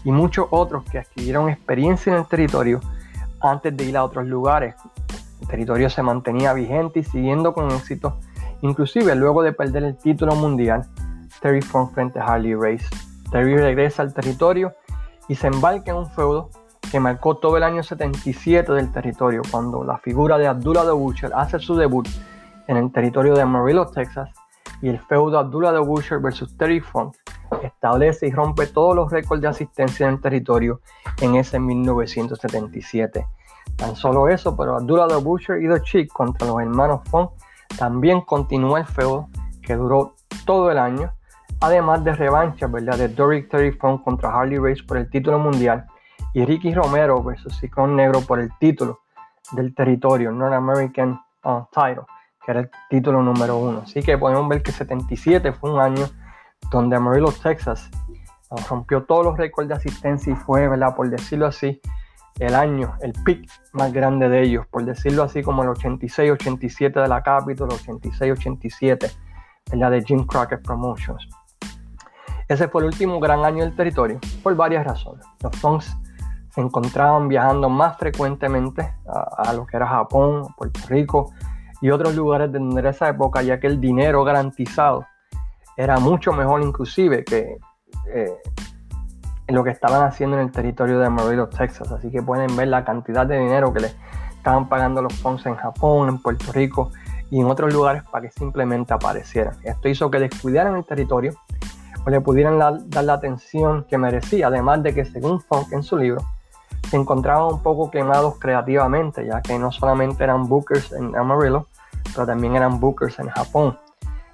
y 0.05 0.13
muchos 0.13 0.47
otros 0.51 0.85
que 0.85 0.99
adquirieron 0.99 1.49
experiencia 1.49 2.13
en 2.13 2.21
el 2.21 2.27
territorio 2.27 2.81
antes 3.45 3.77
de 3.77 3.85
ir 3.85 3.97
a 3.97 4.05
otros 4.05 4.27
lugares, 4.27 4.75
el 5.41 5.49
territorio 5.49 5.91
se 5.91 6.03
mantenía 6.03 6.53
vigente 6.53 7.01
y 7.01 7.05
siguiendo 7.05 7.53
con 7.53 7.71
éxito, 7.71 8.19
inclusive 8.63 9.15
luego 9.15 9.43
de 9.43 9.53
perder 9.53 9.85
el 9.85 9.97
título 9.97 10.35
mundial, 10.35 10.87
Terry 11.41 11.61
Funk 11.61 11.93
frente 11.93 12.19
a 12.19 12.25
Harley 12.25 12.55
Race. 12.55 12.87
Terry 13.31 13.57
regresa 13.57 14.03
al 14.03 14.15
territorio 14.15 14.75
y 15.29 15.35
se 15.35 15.49
embarca 15.49 15.91
en 15.91 15.99
un 15.99 16.11
feudo 16.11 16.51
que 16.91 17.01
marcó 17.01 17.37
todo 17.37 17.57
el 17.57 17.63
año 17.63 17.83
77 17.83 18.73
del 18.73 18.93
territorio, 18.93 19.43
cuando 19.51 19.85
la 19.85 19.99
figura 19.99 20.39
de 20.39 20.47
Abdullah 20.47 20.85
the 20.85 20.93
Butcher 20.93 21.33
hace 21.35 21.59
su 21.59 21.75
debut 21.75 22.09
en 22.67 22.77
el 22.77 22.93
territorio 22.93 23.35
de 23.35 23.43
Amarillo, 23.43 23.87
Texas, 23.87 24.31
y 24.81 24.89
el 24.89 24.99
feudo 25.01 25.39
Abdullah 25.39 25.73
the 25.73 25.81
Butcher 25.81 26.21
versus 26.21 26.57
Terry 26.57 26.81
Funk 26.81 27.17
establece 27.63 28.27
y 28.27 28.31
rompe 28.31 28.67
todos 28.67 28.95
los 28.95 29.11
récords 29.11 29.43
de 29.43 29.49
asistencia 29.49 30.07
en 30.07 30.15
el 30.15 30.21
territorio 30.21 30.81
en 31.21 31.37
ese 31.37 31.59
1977. 31.59 33.27
Tan 33.77 33.97
solo 33.97 34.29
eso, 34.29 34.57
pero 34.57 34.77
Abdullah 34.77 35.09
the 35.09 35.17
Butcher 35.17 35.63
y 35.63 35.69
The 35.69 35.81
Chick 35.83 36.13
contra 36.13 36.47
los 36.47 36.61
hermanos 36.61 37.01
Funk 37.11 37.31
también 37.79 38.21
continúa 38.21 38.81
el 38.81 38.87
feudo 38.87 39.29
que 39.63 39.75
duró 39.75 40.15
todo 40.45 40.71
el 40.71 40.79
año, 40.79 41.13
además 41.61 42.05
de 42.05 42.15
revanchas, 42.15 42.71
¿verdad? 42.71 42.99
De 42.99 43.09
Doric 43.09 43.51
Terry 43.51 43.73
Funk 43.73 44.05
contra 44.05 44.31
Harley 44.31 44.59
Race 44.59 44.83
por 44.87 44.99
el 44.99 45.11
título 45.11 45.39
mundial 45.39 45.87
y 46.35 46.45
Ricky 46.45 46.75
Romero 46.75 47.23
versus 47.23 47.57
Ciclón 47.59 47.97
Negro 47.97 48.21
por 48.21 48.41
el 48.41 48.51
título 48.59 49.01
del 49.53 49.75
territorio, 49.75 50.33
North 50.33 50.55
American 50.55 51.21
uh, 51.45 51.63
Title, 51.73 52.05
que 52.45 52.51
era 52.51 52.61
el 52.61 52.71
título 52.91 53.23
número 53.23 53.57
uno. 53.57 53.83
Así 53.85 54.03
que 54.03 54.19
podemos 54.19 54.49
ver 54.49 54.63
que 54.63 54.73
77 54.73 55.53
fue 55.53 55.73
un 55.73 55.81
año 55.81 56.07
donde 56.71 56.97
Amarillo, 56.97 57.33
Texas, 57.43 57.91
rompió 58.69 59.05
todos 59.05 59.25
los 59.25 59.37
récords 59.37 59.69
de 59.69 59.75
asistencia 59.75 60.33
y 60.33 60.37
fue. 60.37 60.69
Por 60.95 61.11
decirlo 61.11 61.47
así, 61.47 61.81
el 62.39 62.55
año, 62.55 62.95
el 63.01 63.13
pick 63.25 63.49
más 63.73 63.93
grande 63.93 64.29
de 64.29 64.43
ellos, 64.43 64.67
por 64.67 64.85
decirlo 64.85 65.23
así 65.23 65.43
como 65.43 65.63
el 65.63 65.71
86-87 65.71 67.01
de 67.01 67.09
la 67.09 67.23
Capitol, 67.23 67.69
86-87 67.71 69.11
la 69.73 69.91
de 69.91 70.03
Jim 70.03 70.25
Crockett 70.27 70.63
Promotions. 70.63 71.29
Ese 72.49 72.69
fue 72.69 72.83
el 72.83 72.89
último 72.89 73.19
gran 73.21 73.45
año 73.45 73.65
del 73.65 73.75
territorio 73.75 74.21
por 74.43 74.55
varias 74.55 74.85
razones. 74.85 75.25
Los 75.41 75.57
Funks 75.57 75.97
se 76.51 76.61
encontraban 76.61 77.29
viajando 77.29 77.69
más 77.69 77.97
frecuentemente 77.97 78.95
a, 79.07 79.53
lo 79.55 79.67
que 79.67 79.77
era 79.77 79.87
Japón, 79.87 80.47
Puerto 80.57 80.81
Rico 80.89 81.33
y 81.81 81.91
otros 81.91 82.15
lugares 82.15 82.53
de 82.53 82.89
esa 82.89 83.09
época, 83.09 83.43
ya 83.43 83.59
que 83.59 83.67
el 83.67 83.81
dinero 83.81 84.23
garantizado 84.25 85.07
era 85.77 85.99
mucho 85.99 86.33
mejor 86.33 86.63
inclusive 86.63 87.25
que 87.25 87.59
eh, 88.13 88.33
lo 89.49 89.65
que 89.65 89.71
estaban 89.71 90.07
haciendo 90.07 90.37
en 90.37 90.47
el 90.47 90.53
territorio 90.53 90.99
de 90.99 91.07
Amarillo, 91.07 91.49
Texas. 91.49 91.91
Así 91.93 92.11
que 92.11 92.23
pueden 92.23 92.55
ver 92.57 92.69
la 92.69 92.85
cantidad 92.85 93.27
de 93.27 93.39
dinero 93.39 93.73
que 93.73 93.81
le 93.81 93.93
estaban 94.37 94.69
pagando 94.69 95.03
los 95.03 95.15
fondos 95.15 95.45
en 95.47 95.57
Japón, 95.57 96.09
en 96.09 96.19
Puerto 96.19 96.53
Rico 96.53 96.91
y 97.31 97.41
en 97.41 97.47
otros 97.47 97.73
lugares 97.73 98.03
para 98.11 98.27
que 98.27 98.31
simplemente 98.31 98.95
aparecieran. 98.95 99.55
Esto 99.63 99.89
hizo 99.89 100.11
que 100.11 100.19
descuidaran 100.19 100.77
el 100.77 100.85
territorio 100.85 101.35
o 102.07 102.11
le 102.11 102.21
pudieran 102.21 102.59
dar 102.59 103.05
la 103.05 103.15
atención 103.15 103.85
que 103.85 103.97
merecía, 103.97 104.49
además 104.49 104.83
de 104.83 104.95
que 104.95 105.05
según 105.05 105.41
Funk 105.41 105.73
en 105.73 105.83
su 105.83 105.97
libro, 105.97 106.23
se 106.91 106.97
encontraban 106.97 107.55
un 107.55 107.63
poco 107.63 107.91
quemados 107.91 108.39
creativamente, 108.39 109.27
ya 109.27 109.41
que 109.41 109.59
no 109.59 109.73
solamente 109.73 110.23
eran 110.23 110.47
bookers 110.47 110.93
en 110.93 111.17
Amarillo, 111.17 111.67
pero 112.15 112.27
también 112.27 112.57
eran 112.57 112.79
bookers 112.79 113.19
en 113.19 113.31
Japón. 113.31 113.79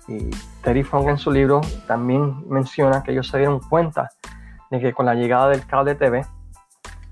Y 0.08 0.30
Terry 0.62 0.82
Funk 0.82 1.08
en 1.08 1.18
su 1.18 1.30
libro 1.30 1.60
también 1.86 2.44
menciona 2.48 3.02
que 3.02 3.12
ellos 3.12 3.28
se 3.28 3.38
dieron 3.38 3.60
cuenta 3.60 4.10
de 4.70 4.80
que 4.80 4.92
con 4.92 5.06
la 5.06 5.14
llegada 5.14 5.48
del 5.48 5.66
cable 5.66 5.94
TV, 5.94 6.24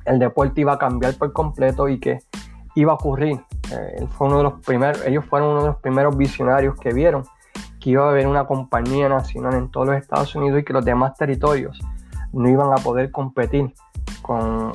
el 0.05 0.19
deporte 0.19 0.61
iba 0.61 0.75
a 0.75 0.79
cambiar 0.79 1.15
por 1.15 1.33
completo 1.33 1.89
y 1.89 1.99
que 1.99 2.21
iba 2.75 2.93
a 2.93 2.95
ocurrir. 2.95 3.41
Eh, 3.73 4.07
fue 4.11 4.29
uno 4.29 4.39
de 4.39 4.43
los 4.45 4.65
primeros, 4.65 5.05
ellos 5.07 5.25
fueron 5.25 5.51
uno 5.51 5.61
de 5.63 5.69
los 5.69 5.77
primeros 5.79 6.17
visionarios 6.17 6.77
que 6.77 6.93
vieron 6.93 7.25
que 7.81 7.91
iba 7.91 8.05
a 8.05 8.11
haber 8.11 8.27
una 8.27 8.45
compañía 8.45 9.09
nacional 9.09 9.55
en 9.55 9.71
todos 9.71 9.87
los 9.87 9.97
Estados 9.97 10.35
Unidos 10.35 10.61
y 10.61 10.65
que 10.65 10.73
los 10.73 10.85
demás 10.85 11.17
territorios 11.17 11.79
no 12.33 12.49
iban 12.49 12.73
a 12.73 12.77
poder 12.77 13.11
competir 13.11 13.73
con, 14.23 14.73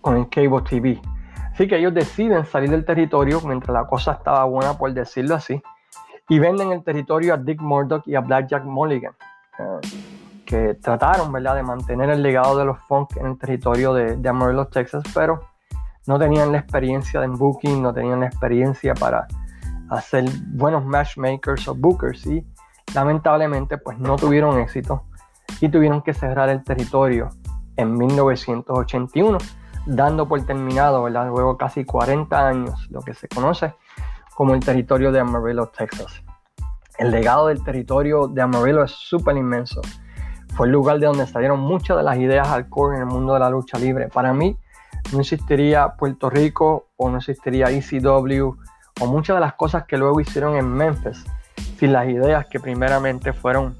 con 0.00 0.16
el 0.16 0.28
cable 0.28 0.62
TV. 0.68 1.00
Así 1.52 1.68
que 1.68 1.78
ellos 1.78 1.94
deciden 1.94 2.44
salir 2.46 2.70
del 2.70 2.84
territorio 2.84 3.40
mientras 3.42 3.72
la 3.74 3.86
cosa 3.86 4.12
estaba 4.12 4.44
buena, 4.44 4.78
por 4.78 4.92
decirlo 4.92 5.34
así, 5.34 5.62
y 6.30 6.38
venden 6.38 6.70
el 6.70 6.82
territorio 6.82 7.34
a 7.34 7.36
Dick 7.36 7.60
Murdoch 7.60 8.06
y 8.06 8.14
a 8.14 8.20
Blackjack 8.20 8.64
Mulligan. 8.64 9.12
Eh, 9.58 9.80
que 10.46 10.74
trataron 10.74 11.30
¿verdad? 11.30 11.56
de 11.56 11.62
mantener 11.62 12.08
el 12.08 12.22
legado 12.22 12.56
de 12.56 12.64
los 12.64 12.78
funk 12.88 13.16
en 13.16 13.26
el 13.26 13.38
territorio 13.38 13.92
de, 13.92 14.16
de 14.16 14.28
Amarillo, 14.28 14.66
Texas, 14.66 15.02
pero 15.12 15.40
no 16.06 16.18
tenían 16.18 16.52
la 16.52 16.58
experiencia 16.58 17.22
en 17.22 17.36
booking, 17.36 17.82
no 17.82 17.92
tenían 17.92 18.20
la 18.20 18.26
experiencia 18.26 18.94
para 18.94 19.26
hacer 19.90 20.24
buenos 20.52 20.84
matchmakers 20.84 21.68
o 21.68 21.74
bookers 21.74 22.24
y 22.26 22.46
lamentablemente 22.94 23.76
pues 23.78 23.98
no 23.98 24.16
tuvieron 24.16 24.58
éxito 24.60 25.04
y 25.60 25.68
tuvieron 25.68 26.00
que 26.00 26.14
cerrar 26.14 26.48
el 26.48 26.62
territorio 26.62 27.30
en 27.76 27.96
1981, 27.96 29.38
dando 29.86 30.28
por 30.28 30.40
terminado, 30.46 31.02
¿verdad? 31.02 31.26
luego 31.28 31.56
casi 31.56 31.84
40 31.84 32.48
años, 32.48 32.88
lo 32.90 33.00
que 33.00 33.14
se 33.14 33.28
conoce 33.28 33.74
como 34.40 34.54
el 34.54 34.60
territorio 34.64 35.12
de 35.12 35.20
Amarillo, 35.20 35.66
Texas. 35.66 36.22
El 36.98 37.10
legado 37.10 37.48
del 37.48 37.62
territorio 37.62 38.26
de 38.26 38.40
Amarillo 38.40 38.82
es 38.82 38.90
súper 38.90 39.36
inmenso 39.36 39.82
fue 40.54 40.66
el 40.66 40.72
lugar 40.72 40.98
de 40.98 41.04
donde 41.04 41.26
salieron 41.26 41.60
muchas 41.60 41.98
de 41.98 42.04
las 42.04 42.16
ideas 42.16 42.48
hardcore 42.48 42.96
en 42.96 43.02
el 43.02 43.06
mundo 43.06 43.34
de 43.34 43.40
la 43.40 43.50
lucha 43.50 43.78
libre. 43.78 44.08
Para 44.08 44.32
mí, 44.32 44.56
no 45.12 45.20
existiría 45.20 45.90
Puerto 45.90 46.30
Rico 46.30 46.86
o 46.96 47.10
no 47.10 47.18
existiría 47.18 47.66
ECW 47.66 48.56
o 49.02 49.06
muchas 49.06 49.36
de 49.36 49.40
las 49.40 49.52
cosas 49.56 49.84
que 49.84 49.98
luego 49.98 50.18
hicieron 50.22 50.56
en 50.56 50.72
Memphis 50.72 51.22
sin 51.78 51.92
las 51.92 52.08
ideas 52.08 52.46
que 52.46 52.60
primeramente 52.60 53.34
fueron 53.34 53.76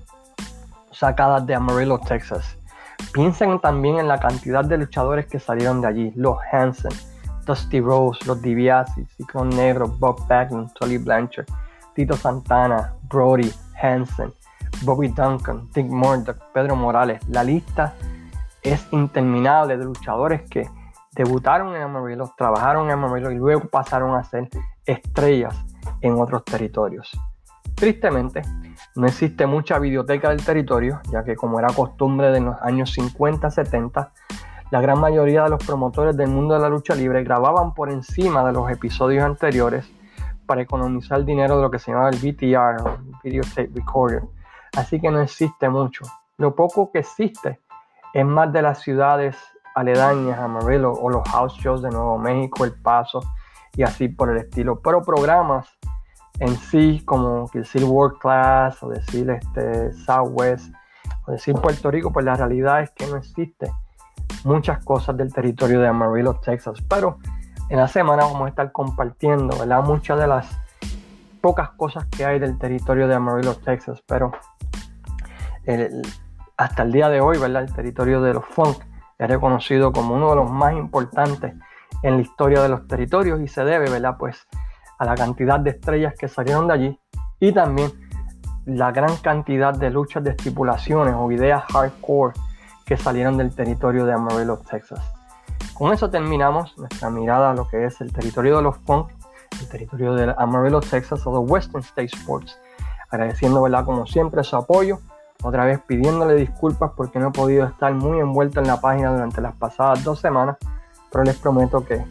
sacadas 0.93 1.47
de 1.47 1.55
Amarillo, 1.55 1.99
Texas. 2.01 2.59
Piensen 3.15 3.61
también 3.61 3.99
en 3.99 4.09
la 4.09 4.21
cantidad 4.21 4.63
de 4.63 4.77
luchadores 4.77 5.25
que 5.25 5.41
salieron 5.41 5.81
de 5.81 5.89
allí. 5.89 6.13
Los 6.17 6.37
Hansen, 6.53 6.93
Dusty 7.45 7.81
Rose, 7.81 8.25
los 8.27 8.41
DiBiase, 8.41 9.07
Ciclón 9.17 9.51
Negro, 9.51 9.89
Bob 9.89 10.27
Backlund, 10.27 10.73
Tolly 10.75 10.99
Blanchard, 10.99 11.47
Tito 11.95 12.17
Santana, 12.17 12.95
Brody, 13.09 13.53
Hansen, 13.81 14.33
Bobby 14.83 15.09
Duncan, 15.09 15.69
Dick 15.73 15.87
Murdoch, 15.87 16.37
Pedro 16.53 16.77
Morales. 16.77 17.21
La 17.29 17.45
lista 17.45 17.95
es 18.63 18.87
interminable 18.93 19.77
de 19.77 19.85
luchadores 19.85 20.43
que 20.49 20.69
debutaron 21.13 21.75
en 21.75 21.83
Amarillo, 21.83 22.33
trabajaron 22.37 22.87
en 22.87 22.93
Amarillo 22.93 23.31
y 23.31 23.37
luego 23.37 23.69
pasaron 23.69 24.15
a 24.15 24.25
ser 24.25 24.49
estrellas 24.85 25.55
en 26.01 26.15
otros 26.21 26.45
territorios. 26.45 27.11
Tristemente, 27.75 28.43
no 28.95 29.07
existe 29.07 29.47
mucha 29.47 29.79
videoteca 29.79 30.31
del 30.31 30.45
territorio, 30.45 31.01
ya 31.11 31.25
que 31.25 31.37
como 31.37 31.59
era 31.59 31.69
costumbre 31.69 32.31
de 32.31 32.41
los 32.41 32.61
años 32.63 32.97
50-70, 32.97 34.11
la 34.71 34.81
gran 34.81 35.01
mayoría 35.01 35.43
de 35.43 35.51
los 35.51 35.65
promotores 35.65 36.17
del 36.17 36.29
mundo 36.29 36.55
de 36.55 36.61
la 36.61 36.69
lucha 36.69 36.95
libre 36.95 37.25
grababan 37.25 37.75
por 37.75 37.91
encima 37.91 38.45
de 38.45 38.53
los 38.53 38.71
episodios 38.71 39.25
anteriores 39.25 39.91
para 40.47 40.63
economizar 40.63 41.25
dinero 41.25 41.57
de 41.57 41.63
lo 41.63 41.71
que 41.71 41.79
se 41.79 41.91
llamaba 41.91 42.11
el 42.11 42.19
VTR, 42.19 42.99
Videotape 43.23 43.71
Recorder, 43.75 44.23
así 44.77 45.01
que 45.01 45.11
no 45.11 45.21
existe 45.21 45.69
mucho. 45.69 46.05
Lo 46.39 46.55
poco 46.55 46.93
que 46.93 47.01
existe 47.01 47.61
es 48.15 48.25
más 48.25 48.53
de 48.53 48.63
las 48.63 48.81
ciudades 48.81 49.37
aledañas, 49.75 50.39
Amarillo 50.39 50.93
o 50.93 51.11
los 51.11 51.29
house 51.29 51.55
shows 51.55 51.83
de 51.83 51.91
Nuevo 51.91 52.19
México, 52.19 52.65
El 52.65 52.73
Paso 52.81 53.21
y 53.77 53.83
así 53.83 54.09
por 54.09 54.31
el 54.31 54.39
estilo. 54.39 54.81
Pero 54.81 55.03
programas 55.03 55.69
en 56.39 56.57
sí, 56.57 57.03
como 57.05 57.49
decir 57.53 57.85
World 57.85 58.19
Class 58.19 58.83
o 58.83 58.89
decir 58.89 59.31
este, 59.31 59.93
Southwest 59.93 60.73
o 61.27 61.33
decir 61.33 61.55
Puerto 61.55 61.91
Rico, 61.91 62.13
pues 62.13 62.25
la 62.25 62.35
realidad 62.35 62.83
es 62.83 62.91
que 62.93 63.07
no 63.07 63.17
existe 63.17 63.71
muchas 64.45 64.85
cosas 64.85 65.17
del 65.17 65.33
territorio 65.33 65.81
de 65.81 65.89
Amarillo, 65.89 66.35
Texas. 66.35 66.79
Pero 66.89 67.19
en 67.69 67.79
la 67.79 67.89
semana 67.89 68.25
vamos 68.25 68.47
a 68.47 68.49
estar 68.49 68.73
compartiendo 68.73 69.57
¿verdad? 69.59 69.85
muchas 69.85 70.19
de 70.19 70.27
las 70.27 70.49
pocas 71.41 71.71
cosas 71.71 72.07
que 72.07 72.25
hay 72.25 72.39
del 72.39 72.59
territorio 72.59 73.09
de 73.09 73.15
Amarillo, 73.15 73.55
Texas. 73.57 74.03
Pero 74.07 74.33
hasta 76.57 76.83
el 76.83 76.93
día 76.93 77.09
de 77.09 77.21
hoy, 77.21 77.39
¿verdad? 77.39 77.63
El 77.63 77.73
territorio 77.73 78.21
de 78.21 78.35
los 78.35 78.45
funk 78.45 78.79
es 79.19 79.29
reconocido 79.29 79.93
como 79.93 80.15
uno 80.15 80.31
de 80.31 80.37
los 80.37 80.51
más 80.51 80.75
importantes 80.75 81.55
en 82.03 82.17
la 82.17 82.23
historia 82.23 82.63
de 82.63 82.69
los 82.69 82.87
territorios 82.87 83.41
y 83.41 83.49
se 83.49 83.65
debe, 83.65 83.91
¿verdad? 83.91 84.17
Pues 84.19 84.47
a 84.99 85.05
la 85.05 85.15
cantidad 85.15 85.61
de 85.61 85.71
estrellas 85.71 86.15
que 86.19 86.29
salieron 86.29 86.69
de 86.69 86.75
allí 86.75 87.01
y 87.39 87.53
también 87.53 87.91
la 88.67 88.93
gran 88.93 89.17
cantidad 89.17 89.75
de 89.75 89.91
luchas 89.91 90.23
de 90.23 90.31
estipulaciones 90.31 91.15
o 91.17 91.31
ideas 91.33 91.63
hardcore 91.73 92.35
que 92.91 92.97
salieron 92.97 93.37
del 93.37 93.55
territorio 93.55 94.05
de 94.05 94.13
Amarillo, 94.13 94.59
Texas. 94.69 94.99
Con 95.75 95.93
eso 95.93 96.11
terminamos 96.11 96.77
nuestra 96.77 97.09
mirada 97.09 97.53
a 97.53 97.55
lo 97.55 97.69
que 97.69 97.85
es 97.85 98.01
el 98.01 98.13
territorio 98.13 98.57
de 98.57 98.63
los 98.65 98.79
funk, 98.79 99.11
el 99.61 99.69
territorio 99.69 100.15
de 100.15 100.35
Amarillo, 100.37 100.81
Texas 100.81 101.25
o 101.25 101.31
de 101.31 101.39
Western 101.39 101.85
State 101.85 102.11
Sports. 102.17 102.59
Agradeciendo, 103.09 103.63
¿verdad? 103.63 103.85
Como 103.85 104.09
siempre, 104.09 104.43
su 104.43 104.57
apoyo 104.57 104.99
otra 105.45 105.67
vez 105.67 105.79
pidiéndole 105.87 106.35
disculpas 106.35 106.91
porque 106.97 107.21
no 107.21 107.29
he 107.29 107.31
podido 107.31 107.65
estar 107.65 107.95
muy 107.95 108.19
envuelto 108.19 108.59
en 108.59 108.67
la 108.67 108.81
página 108.81 109.13
durante 109.13 109.41
las 109.41 109.55
pasadas 109.55 110.03
dos 110.03 110.19
semanas, 110.19 110.57
pero 111.13 111.23
les 111.23 111.39
prometo 111.39 111.85
que 111.85 112.05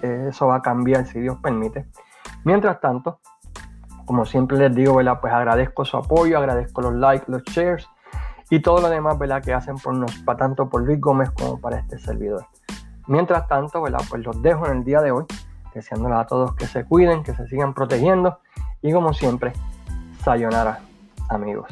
eso 0.00 0.46
va 0.46 0.58
a 0.58 0.62
cambiar 0.62 1.06
si 1.06 1.18
Dios 1.18 1.38
permite. 1.42 1.88
Mientras 2.44 2.80
tanto, 2.80 3.18
como 4.06 4.24
siempre 4.24 4.58
les 4.58 4.72
digo, 4.72 4.94
¿verdad? 4.94 5.18
pues 5.20 5.32
agradezco 5.32 5.84
su 5.84 5.96
apoyo, 5.96 6.38
agradezco 6.38 6.82
los 6.82 6.94
likes, 6.94 7.24
los 7.26 7.42
shares 7.42 7.88
y 8.50 8.60
todo 8.60 8.80
lo 8.80 8.88
demás 8.88 9.18
¿verdad? 9.18 9.42
que 9.42 9.52
hacen 9.52 9.76
por 9.76 9.94
nos, 9.94 10.24
tanto 10.24 10.68
por 10.68 10.82
Luis 10.82 11.00
Gómez 11.00 11.30
como 11.30 11.60
para 11.60 11.78
este 11.78 11.98
servidor. 11.98 12.46
Mientras 13.06 13.46
tanto, 13.48 13.80
¿verdad? 13.82 14.00
pues 14.08 14.24
los 14.24 14.40
dejo 14.42 14.66
en 14.66 14.78
el 14.78 14.84
día 14.84 15.00
de 15.00 15.10
hoy, 15.10 15.24
deseándoles 15.74 16.18
a 16.18 16.26
todos 16.26 16.54
que 16.54 16.66
se 16.66 16.84
cuiden, 16.84 17.22
que 17.22 17.34
se 17.34 17.46
sigan 17.46 17.74
protegiendo 17.74 18.38
y 18.82 18.92
como 18.92 19.12
siempre, 19.12 19.52
sayonara 20.22 20.80
amigos. 21.28 21.68